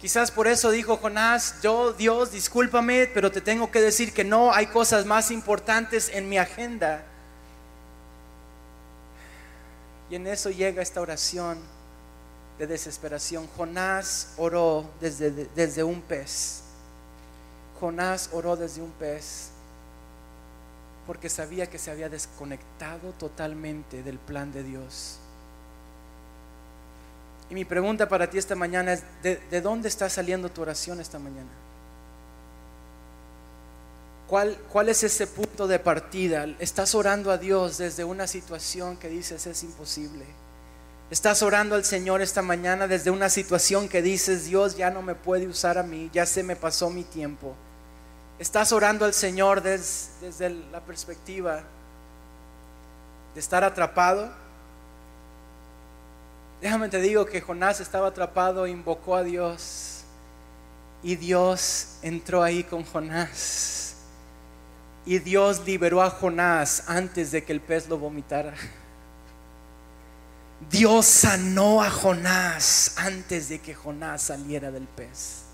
Quizás 0.00 0.30
por 0.30 0.48
eso 0.48 0.70
dijo 0.70 0.96
Jonás, 0.96 1.60
yo 1.60 1.92
Dios, 1.92 2.32
discúlpame, 2.32 3.06
pero 3.12 3.30
te 3.30 3.42
tengo 3.42 3.70
que 3.70 3.82
decir 3.82 4.14
que 4.14 4.24
no, 4.24 4.50
hay 4.50 4.66
cosas 4.66 5.04
más 5.04 5.30
importantes 5.30 6.08
en 6.08 6.26
mi 6.26 6.38
agenda. 6.38 7.02
Y 10.08 10.14
en 10.14 10.26
eso 10.26 10.48
llega 10.48 10.80
esta 10.80 11.02
oración 11.02 11.58
de 12.60 12.66
desesperación. 12.66 13.48
Jonás 13.56 14.34
oró 14.36 14.84
desde, 15.00 15.30
desde 15.30 15.82
un 15.82 16.02
pez. 16.02 16.60
Jonás 17.80 18.28
oró 18.32 18.54
desde 18.54 18.82
un 18.82 18.90
pez 18.90 19.48
porque 21.06 21.30
sabía 21.30 21.66
que 21.66 21.78
se 21.78 21.90
había 21.90 22.10
desconectado 22.10 23.12
totalmente 23.12 24.02
del 24.02 24.18
plan 24.18 24.52
de 24.52 24.62
Dios. 24.62 25.16
Y 27.48 27.54
mi 27.54 27.64
pregunta 27.64 28.06
para 28.08 28.28
ti 28.28 28.36
esta 28.36 28.54
mañana 28.54 28.92
es, 28.92 29.02
¿de, 29.22 29.36
de 29.36 29.60
dónde 29.62 29.88
está 29.88 30.10
saliendo 30.10 30.50
tu 30.50 30.60
oración 30.60 31.00
esta 31.00 31.18
mañana? 31.18 31.48
¿Cuál, 34.28 34.56
¿Cuál 34.70 34.90
es 34.90 35.02
ese 35.02 35.26
punto 35.26 35.66
de 35.66 35.78
partida? 35.78 36.44
¿Estás 36.58 36.94
orando 36.94 37.32
a 37.32 37.38
Dios 37.38 37.78
desde 37.78 38.04
una 38.04 38.26
situación 38.26 38.98
que 38.98 39.08
dices 39.08 39.46
es 39.46 39.62
imposible? 39.64 40.26
Estás 41.10 41.42
orando 41.42 41.74
al 41.74 41.84
Señor 41.84 42.22
esta 42.22 42.40
mañana 42.40 42.86
desde 42.86 43.10
una 43.10 43.28
situación 43.28 43.88
que 43.88 44.00
dices, 44.00 44.44
Dios 44.44 44.76
ya 44.76 44.92
no 44.92 45.02
me 45.02 45.16
puede 45.16 45.48
usar 45.48 45.76
a 45.76 45.82
mí, 45.82 46.08
ya 46.12 46.24
se 46.24 46.44
me 46.44 46.54
pasó 46.54 46.88
mi 46.88 47.02
tiempo. 47.02 47.56
Estás 48.38 48.70
orando 48.70 49.04
al 49.04 49.12
Señor 49.12 49.60
desde, 49.60 50.50
la 50.70 50.80
perspectiva 50.80 51.64
de 53.34 53.40
estar 53.40 53.64
atrapado. 53.64 54.30
Déjame 56.60 56.88
te 56.88 57.00
digo 57.00 57.26
que 57.26 57.40
Jonás 57.40 57.80
estaba 57.80 58.06
atrapado, 58.08 58.68
invocó 58.68 59.16
a 59.16 59.24
Dios 59.24 60.04
y 61.02 61.16
Dios 61.16 61.98
entró 62.02 62.40
ahí 62.44 62.62
con 62.62 62.84
Jonás. 62.84 63.96
Y 65.04 65.18
Dios 65.18 65.62
liberó 65.66 66.02
a 66.02 66.10
Jonás 66.10 66.84
antes 66.86 67.32
de 67.32 67.42
que 67.42 67.52
el 67.52 67.60
pez 67.60 67.88
lo 67.88 67.98
vomitara. 67.98 68.54
Dios 70.68 71.06
sanó 71.06 71.82
a 71.82 71.90
Jonás 71.90 72.94
antes 72.98 73.48
de 73.48 73.60
que 73.60 73.74
Jonás 73.74 74.22
saliera 74.22 74.70
del 74.70 74.86
pez. 74.86 75.44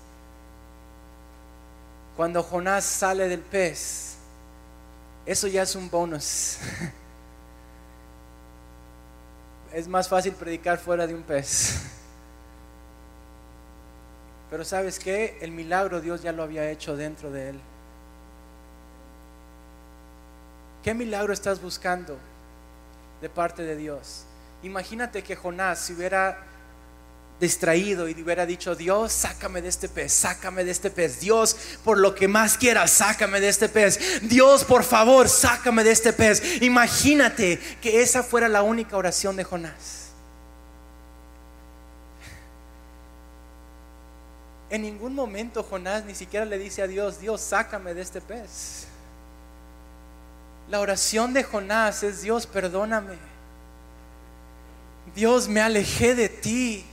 Cuando 2.17 2.43
Jonás 2.43 2.83
sale 2.83 3.29
del 3.29 3.41
pez, 3.41 4.15
eso 5.25 5.47
ya 5.47 5.63
es 5.63 5.75
un 5.75 5.89
bonus. 5.89 6.57
Es 9.73 9.85
más 9.87 10.07
fácil 10.07 10.33
predicar 10.33 10.79
fuera 10.79 11.05
de 11.05 11.13
un 11.13 11.21
pez. 11.21 11.75
Pero 14.49 14.63
sabes 14.63 14.97
qué? 14.97 15.37
El 15.41 15.51
milagro 15.51 15.99
Dios 15.99 16.21
ya 16.21 16.31
lo 16.31 16.41
había 16.41 16.69
hecho 16.71 16.95
dentro 16.95 17.29
de 17.31 17.49
él. 17.49 17.59
¿Qué 20.83 20.93
milagro 20.93 21.33
estás 21.33 21.61
buscando 21.61 22.17
de 23.21 23.29
parte 23.29 23.63
de 23.63 23.75
Dios? 23.75 24.23
Imagínate 24.63 25.23
que 25.23 25.35
Jonás 25.35 25.79
se 25.79 25.93
hubiera 25.93 26.43
distraído 27.39 28.09
y 28.09 28.19
hubiera 28.21 28.45
dicho, 28.45 28.75
Dios, 28.75 29.13
sácame 29.13 29.61
de 29.61 29.69
este 29.69 29.87
pez, 29.87 30.11
sácame 30.11 30.63
de 30.63 30.71
este 30.71 30.89
pez. 30.89 31.19
Dios, 31.19 31.55
por 31.83 31.99
lo 31.99 32.15
que 32.15 32.27
más 32.27 32.57
quieras, 32.57 32.91
sácame 32.91 33.39
de 33.39 33.49
este 33.49 33.69
pez. 33.69 34.27
Dios, 34.27 34.63
por 34.63 34.83
favor, 34.83 35.29
sácame 35.29 35.83
de 35.83 35.91
este 35.91 36.13
pez. 36.13 36.61
Imagínate 36.61 37.59
que 37.81 38.01
esa 38.01 38.23
fuera 38.23 38.47
la 38.47 38.63
única 38.63 38.97
oración 38.97 39.35
de 39.35 39.43
Jonás. 39.43 40.07
En 44.69 44.81
ningún 44.81 45.15
momento 45.15 45.63
Jonás 45.63 46.03
ni 46.03 46.13
siquiera 46.13 46.45
le 46.45 46.57
dice 46.57 46.81
a 46.81 46.87
Dios, 46.87 47.21
Dios, 47.21 47.39
sácame 47.39 47.93
de 47.93 48.01
este 48.01 48.19
pez. 48.19 48.87
La 50.69 50.81
oración 50.81 51.33
de 51.33 51.43
Jonás 51.43 52.03
es, 52.03 52.21
Dios, 52.21 52.47
perdóname. 52.47 53.36
Dios, 55.15 55.47
me 55.47 55.61
alejé 55.61 56.15
de 56.15 56.29
ti. 56.29 56.85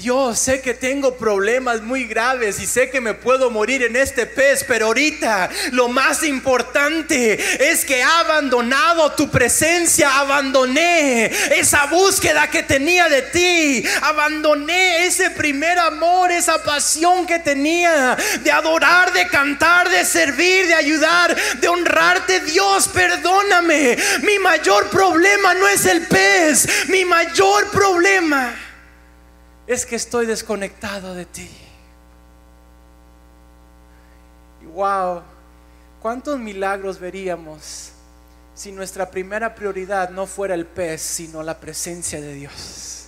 Dios, 0.00 0.38
sé 0.38 0.62
que 0.62 0.72
tengo 0.72 1.18
problemas 1.18 1.82
muy 1.82 2.04
graves 2.04 2.58
y 2.58 2.66
sé 2.66 2.88
que 2.88 3.02
me 3.02 3.12
puedo 3.12 3.50
morir 3.50 3.82
en 3.82 3.96
este 3.96 4.24
pez, 4.24 4.64
pero 4.66 4.86
ahorita 4.86 5.50
lo 5.72 5.88
más 5.88 6.22
importante 6.22 7.70
es 7.70 7.84
que 7.84 7.98
he 7.98 8.02
abandonado 8.02 9.12
tu 9.12 9.30
presencia, 9.30 10.18
abandoné 10.18 11.26
esa 11.54 11.84
búsqueda 11.84 12.48
que 12.48 12.62
tenía 12.62 13.10
de 13.10 13.20
ti, 13.20 13.84
abandoné 14.00 15.04
ese 15.04 15.28
primer 15.32 15.78
amor, 15.78 16.32
esa 16.32 16.62
pasión 16.62 17.26
que 17.26 17.38
tenía 17.38 18.16
de 18.42 18.50
adorar, 18.50 19.12
de 19.12 19.28
cantar, 19.28 19.90
de 19.90 20.06
servir, 20.06 20.66
de 20.66 20.74
ayudar, 20.76 21.36
de 21.60 21.68
honrarte. 21.68 22.40
Dios, 22.40 22.88
perdóname. 22.88 23.98
Mi 24.22 24.38
mayor 24.38 24.88
problema 24.88 25.52
no 25.52 25.68
es 25.68 25.84
el 25.84 26.06
pez, 26.06 26.88
mi 26.88 27.04
mayor 27.04 27.70
problema 27.70 28.69
es 29.70 29.86
que 29.86 29.94
estoy 29.94 30.26
desconectado 30.26 31.14
de 31.14 31.24
ti. 31.24 31.48
Y 34.60 34.66
wow, 34.66 35.22
¿cuántos 36.02 36.40
milagros 36.40 36.98
veríamos 36.98 37.92
si 38.52 38.72
nuestra 38.72 39.08
primera 39.08 39.54
prioridad 39.54 40.10
no 40.10 40.26
fuera 40.26 40.56
el 40.56 40.66
pez, 40.66 41.00
sino 41.00 41.44
la 41.44 41.60
presencia 41.60 42.20
de 42.20 42.34
Dios? 42.34 43.06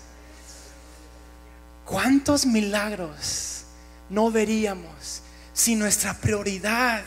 ¿Cuántos 1.85 2.47
milagros 2.47 3.65
no 4.09 4.31
veríamos 4.31 5.23
si 5.53 5.75
nuestra 5.75 6.15
prioridad 6.15 7.03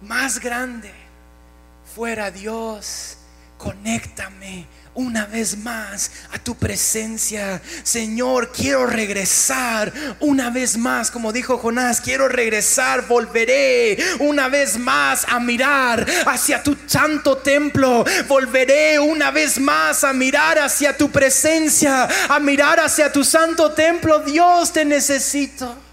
más 0.00 0.40
grande 0.40 0.90
fuera 1.94 2.30
Dios? 2.30 3.18
Conéctame 3.56 4.66
una 4.96 5.26
vez 5.26 5.56
más 5.58 6.10
a 6.32 6.38
tu 6.38 6.56
presencia. 6.56 7.60
Señor, 7.82 8.50
quiero 8.52 8.86
regresar 8.86 9.92
una 10.20 10.50
vez 10.50 10.76
más, 10.76 11.10
como 11.10 11.32
dijo 11.32 11.58
Jonás, 11.58 12.00
quiero 12.00 12.28
regresar, 12.28 13.06
volveré 13.06 13.98
una 14.20 14.48
vez 14.48 14.78
más 14.78 15.24
a 15.28 15.38
mirar 15.38 16.06
hacia 16.26 16.62
tu 16.62 16.76
santo 16.86 17.36
templo, 17.38 18.04
volveré 18.26 18.98
una 18.98 19.30
vez 19.30 19.58
más 19.58 20.02
a 20.02 20.12
mirar 20.12 20.58
hacia 20.58 20.96
tu 20.96 21.10
presencia, 21.10 22.08
a 22.28 22.40
mirar 22.40 22.80
hacia 22.80 23.12
tu 23.12 23.22
santo 23.22 23.72
templo. 23.72 24.20
Dios, 24.20 24.72
te 24.72 24.84
necesito. 24.84 25.85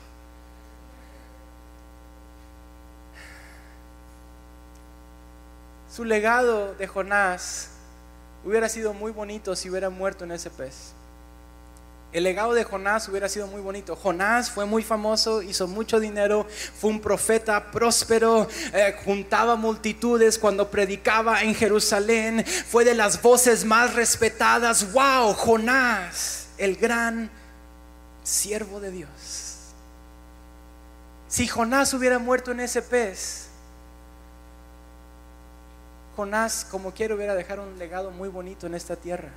Su 5.93 6.05
legado 6.05 6.73
de 6.75 6.87
Jonás 6.87 7.69
Hubiera 8.45 8.67
sido 8.67 8.93
muy 8.93 9.11
bonito 9.11 9.55
si 9.55 9.69
hubiera 9.69 9.89
muerto 9.89 10.25
en 10.25 10.33
ese 10.33 10.49
pez. 10.49 10.91
El 12.11 12.25
legado 12.25 12.53
de 12.53 12.63
Jonás 12.63 13.07
hubiera 13.07 13.29
sido 13.29 13.47
muy 13.47 13.61
bonito. 13.61 13.95
Jonás 13.95 14.51
fue 14.51 14.65
muy 14.65 14.83
famoso, 14.83 15.41
hizo 15.41 15.65
mucho 15.65 15.99
dinero, 15.99 16.45
fue 16.79 16.91
un 16.91 17.01
profeta 17.01 17.71
próspero, 17.71 18.47
eh, 18.73 18.95
juntaba 19.03 19.55
multitudes 19.55 20.37
cuando 20.37 20.69
predicaba 20.69 21.41
en 21.41 21.55
Jerusalén, 21.55 22.45
fue 22.45 22.83
de 22.83 22.93
las 22.93 23.21
voces 23.21 23.65
más 23.65 23.95
respetadas. 23.95 24.91
¡Wow! 24.91 25.33
Jonás, 25.33 26.49
el 26.57 26.75
gran 26.75 27.31
siervo 28.23 28.79
de 28.79 28.91
Dios. 28.91 29.09
Si 31.29 31.47
Jonás 31.47 31.93
hubiera 31.93 32.19
muerto 32.19 32.51
en 32.51 32.59
ese 32.59 32.81
pez, 32.81 33.47
Jonás, 36.15 36.65
como 36.69 36.91
quiero, 36.91 37.15
hubiera 37.15 37.35
dejar 37.35 37.59
un 37.59 37.77
legado 37.79 38.11
muy 38.11 38.29
bonito 38.29 38.67
en 38.67 38.75
esta 38.75 38.95
tierra. 38.95 39.29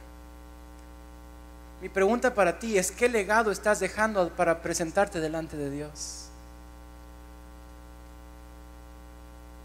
Mi 1.80 1.88
pregunta 1.88 2.34
para 2.34 2.58
ti 2.58 2.78
es, 2.78 2.90
¿qué 2.90 3.08
legado 3.08 3.50
estás 3.50 3.80
dejando 3.80 4.30
para 4.30 4.62
presentarte 4.62 5.20
delante 5.20 5.56
de 5.56 5.70
Dios? 5.70 6.26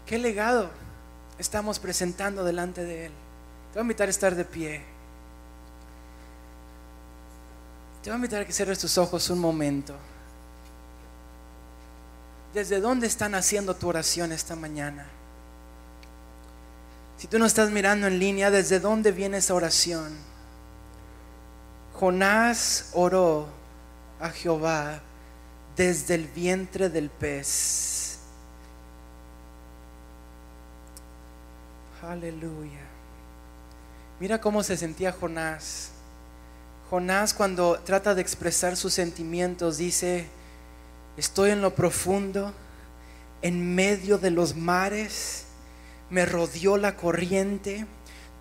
¿Qué 0.06 0.18
legado 0.18 0.70
estamos 1.38 1.78
presentando 1.78 2.44
delante 2.44 2.84
de 2.84 3.06
Él? 3.06 3.12
Te 3.72 3.78
voy 3.78 3.80
a 3.80 3.82
invitar 3.82 4.08
a 4.08 4.10
estar 4.10 4.34
de 4.34 4.44
pie. 4.44 4.84
Te 8.02 8.10
voy 8.10 8.14
a 8.14 8.16
invitar 8.16 8.42
a 8.42 8.46
que 8.46 8.52
cierres 8.52 8.78
tus 8.78 8.98
ojos 8.98 9.30
un 9.30 9.38
momento. 9.38 9.94
¿Desde 12.52 12.80
dónde 12.80 13.06
están 13.06 13.34
haciendo 13.34 13.74
tu 13.74 13.88
oración 13.88 14.32
esta 14.32 14.54
mañana? 14.54 15.06
Si 17.22 17.28
tú 17.28 17.38
no 17.38 17.46
estás 17.46 17.70
mirando 17.70 18.08
en 18.08 18.18
línea, 18.18 18.50
¿desde 18.50 18.80
dónde 18.80 19.12
viene 19.12 19.36
esa 19.36 19.54
oración? 19.54 20.12
Jonás 21.94 22.90
oró 22.94 23.46
a 24.18 24.30
Jehová 24.30 25.00
desde 25.76 26.16
el 26.16 26.26
vientre 26.26 26.88
del 26.88 27.10
pez. 27.10 28.18
Aleluya. 32.02 32.80
Mira 34.18 34.40
cómo 34.40 34.64
se 34.64 34.76
sentía 34.76 35.12
Jonás. 35.12 35.90
Jonás 36.90 37.34
cuando 37.34 37.78
trata 37.78 38.16
de 38.16 38.20
expresar 38.20 38.76
sus 38.76 38.94
sentimientos 38.94 39.78
dice, 39.78 40.26
estoy 41.16 41.50
en 41.52 41.62
lo 41.62 41.72
profundo, 41.72 42.52
en 43.42 43.76
medio 43.76 44.18
de 44.18 44.32
los 44.32 44.56
mares 44.56 45.41
me 46.12 46.26
rodeó 46.26 46.76
la 46.76 46.94
corriente, 46.94 47.86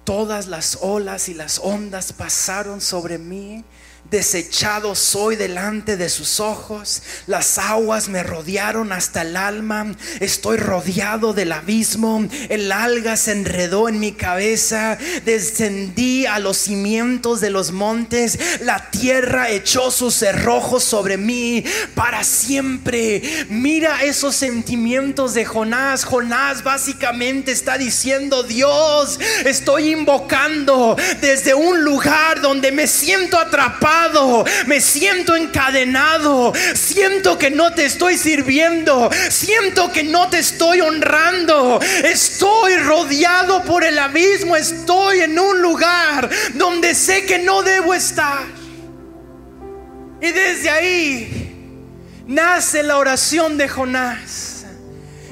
todas 0.04 0.48
las 0.48 0.80
olas 0.82 1.30
y 1.30 1.34
las 1.34 1.58
ondas 1.58 2.12
pasaron 2.12 2.82
sobre 2.82 3.18
mí 3.18 3.64
desechado 4.10 4.94
soy 4.96 5.36
delante 5.36 5.96
de 5.96 6.10
sus 6.10 6.40
ojos, 6.40 7.02
las 7.28 7.58
aguas 7.58 8.10
me 8.10 8.24
rodearon 8.24 8.92
hasta 8.92 9.22
el 9.22 9.38
alma, 9.38 9.96
estoy 10.20 10.58
rodeado 10.58 11.34
del 11.34 11.54
abismo, 11.54 12.28
el 12.50 12.72
alga 12.72 13.16
se 13.16 13.32
enredó 13.32 13.88
en 13.88 14.00
mi 14.00 14.12
cabeza, 14.12 14.98
descendí 15.24 16.26
a 16.26 16.40
los 16.40 16.58
cimientos 16.58 17.40
de 17.40 17.52
los 17.52 17.72
montes, 17.72 18.38
la 18.62 18.90
tierra 18.92 19.50
echó 19.50 19.92
sus 19.92 20.16
cerrojos 20.16 20.84
sobre 20.84 21.18
mí 21.18 21.64
para 21.96 22.24
siempre. 22.24 23.22
Mira 23.50 24.04
esos 24.04 24.36
sentimientos 24.36 25.34
de 25.34 25.46
Jonás, 25.46 26.04
Jonás 26.04 26.64
básicamente 26.64 27.52
está 27.52 27.78
diciendo, 27.78 28.44
Dios, 28.44 29.20
estoy 29.46 29.92
invocando 29.92 30.98
desde 31.22 31.54
un 31.54 31.84
lugar 31.84 32.42
donde 32.42 32.72
me 32.74 32.88
siento 32.88 33.38
atrapado 33.38 33.91
me 34.66 34.80
siento 34.82 35.36
encadenado, 35.36 36.54
siento 36.76 37.38
que 37.38 37.50
no 37.50 37.74
te 37.74 37.86
estoy 37.86 38.18
sirviendo, 38.18 39.10
siento 39.30 39.92
que 39.92 40.04
no 40.04 40.30
te 40.30 40.40
estoy 40.40 40.82
honrando, 40.82 41.80
estoy 42.04 42.78
rodeado 42.78 43.64
por 43.64 43.84
el 43.84 43.98
abismo, 44.00 44.56
estoy 44.56 45.22
en 45.22 45.38
un 45.38 45.62
lugar 45.62 46.30
donde 46.54 46.96
sé 46.96 47.26
que 47.26 47.40
no 47.40 47.64
debo 47.64 47.94
estar. 47.94 48.44
Y 50.22 50.32
desde 50.32 50.70
ahí 50.70 51.42
nace 52.28 52.84
la 52.84 52.98
oración 52.98 53.58
de 53.58 53.68
Jonás. 53.68 54.66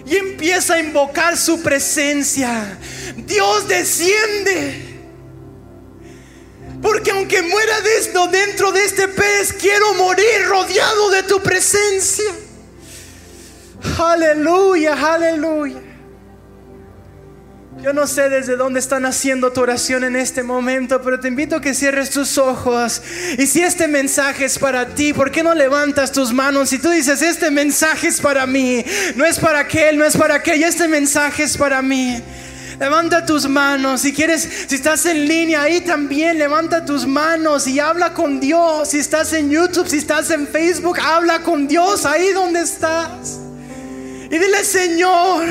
Y 0.05 0.16
empieza 0.16 0.76
a 0.76 0.80
invocar 0.80 1.38
su 1.38 1.62
presencia. 1.62 2.80
Dios 3.16 3.68
desciende 3.68 4.89
porque 6.82 7.12
aunque 7.12 7.42
muera 7.42 7.82
desno 7.82 8.28
dentro 8.28 8.72
de 8.72 8.86
este 8.86 9.08
pez, 9.08 9.54
quiero 9.54 9.94
morir 9.96 10.46
rodeado 10.48 11.10
de 11.12 11.24
tu 11.24 11.42
presencia. 11.42 12.32
Aleluya, 13.98 14.94
aleluya. 15.14 15.90
Yo 17.82 17.94
no 17.94 18.08
sé 18.08 18.30
desde 18.30 18.58
dónde 18.58 18.82
están 18.82 19.06
haciendo 19.06 19.54
tu 19.54 19.62
oración 19.62 20.04
en 20.04 20.18
este 20.18 20.44
momento, 20.44 21.02
pero 21.02 21.18
te 21.18 21.30
invito 21.30 21.56
a 21.56 21.62
que 21.62 21.74
cierres 21.74 22.10
tus 22.10 22.38
ojos. 22.38 23.02
Y 23.38 23.48
si 23.48 23.62
este 23.62 23.88
mensaje 23.88 24.44
es 24.44 24.60
para 24.60 24.96
ti, 24.96 25.14
¿por 25.14 25.32
qué 25.32 25.44
no 25.44 25.54
levantas 25.56 26.12
tus 26.12 26.34
manos? 26.34 26.70
Si 26.70 26.80
tú 26.80 26.90
dices, 26.90 27.22
este 27.22 27.50
mensaje 27.52 28.08
es 28.08 28.20
para 28.20 28.46
mí, 28.46 28.84
no 29.16 29.24
es 29.26 29.40
para 29.40 29.60
aquel, 29.60 29.98
no 29.98 30.04
es 30.04 30.18
para 30.18 30.36
aquella, 30.36 30.68
este 30.68 30.90
mensaje 30.90 31.44
es 31.44 31.56
para 31.56 31.82
mí. 31.82 32.22
Levanta 32.80 33.26
tus 33.26 33.48
manos. 33.48 34.02
Si 34.02 34.14
quieres, 34.14 34.48
si 34.68 34.76
estás 34.76 35.06
en 35.06 35.28
línea, 35.28 35.64
ahí 35.64 35.82
también 35.82 36.38
levanta 36.38 36.86
tus 36.86 37.06
manos 37.06 37.68
y 37.68 37.80
habla 37.80 38.14
con 38.14 38.40
Dios. 38.40 38.90
Si 38.90 39.00
estás 39.00 39.34
en 39.34 39.50
YouTube, 39.50 39.88
si 39.88 39.98
estás 39.98 40.32
en 40.32 40.48
Facebook, 40.48 40.98
habla 41.00 41.42
con 41.42 41.68
Dios 41.68 42.06
ahí 42.06 42.32
donde 42.32 42.62
estás. 42.62 43.40
Y 44.32 44.38
dile, 44.38 44.64
Señor. 44.64 45.46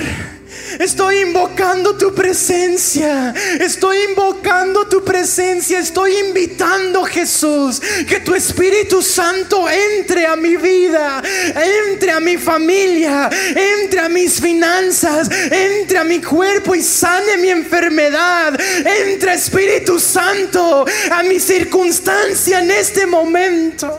Estoy 0.79 1.21
invocando 1.21 1.97
tu 1.97 2.14
presencia. 2.14 3.35
Estoy 3.61 3.97
invocando 4.09 4.87
tu 4.87 5.03
presencia. 5.03 5.81
Estoy 5.81 6.16
invitando, 6.19 7.05
Jesús, 7.05 7.81
que 8.07 8.21
tu 8.21 8.35
Espíritu 8.35 9.03
Santo 9.03 9.69
entre 9.69 10.27
a 10.27 10.37
mi 10.37 10.57
vida, 10.57 11.23
entre 11.55 12.12
a 12.12 12.21
mi 12.21 12.37
familia, 12.37 13.31
entre 13.55 14.01
a 14.01 14.09
mis 14.09 14.41
finanzas, 14.41 15.29
entre 15.51 15.99
a 15.99 16.05
mi 16.05 16.21
cuerpo 16.21 16.75
y 16.75 16.83
sane 16.83 17.37
mi 17.39 17.51
enfermedad. 17.51 18.59
Entre 18.85 19.35
Espíritu 19.35 19.99
Santo 19.99 20.85
a 21.11 21.23
mi 21.23 21.41
circunstancia 21.41 22.61
en 22.61 22.71
este 22.71 23.07
momento. 23.07 23.99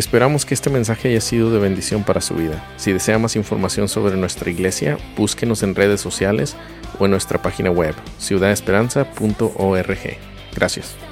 Esperamos 0.00 0.46
que 0.46 0.54
este 0.54 0.70
mensaje 0.70 1.08
haya 1.08 1.20
sido 1.20 1.52
de 1.52 1.58
bendición 1.58 2.04
para 2.04 2.22
su 2.22 2.34
vida. 2.34 2.64
Si 2.78 2.90
desea 2.90 3.18
más 3.18 3.36
información 3.36 3.86
sobre 3.86 4.16
nuestra 4.16 4.50
iglesia, 4.50 4.96
búsquenos 5.14 5.62
en 5.62 5.74
redes 5.74 6.00
sociales 6.00 6.56
o 6.98 7.04
en 7.04 7.10
nuestra 7.10 7.42
página 7.42 7.70
web 7.70 7.94
ciudadesperanza.org. 8.18 10.16
Gracias. 10.56 11.09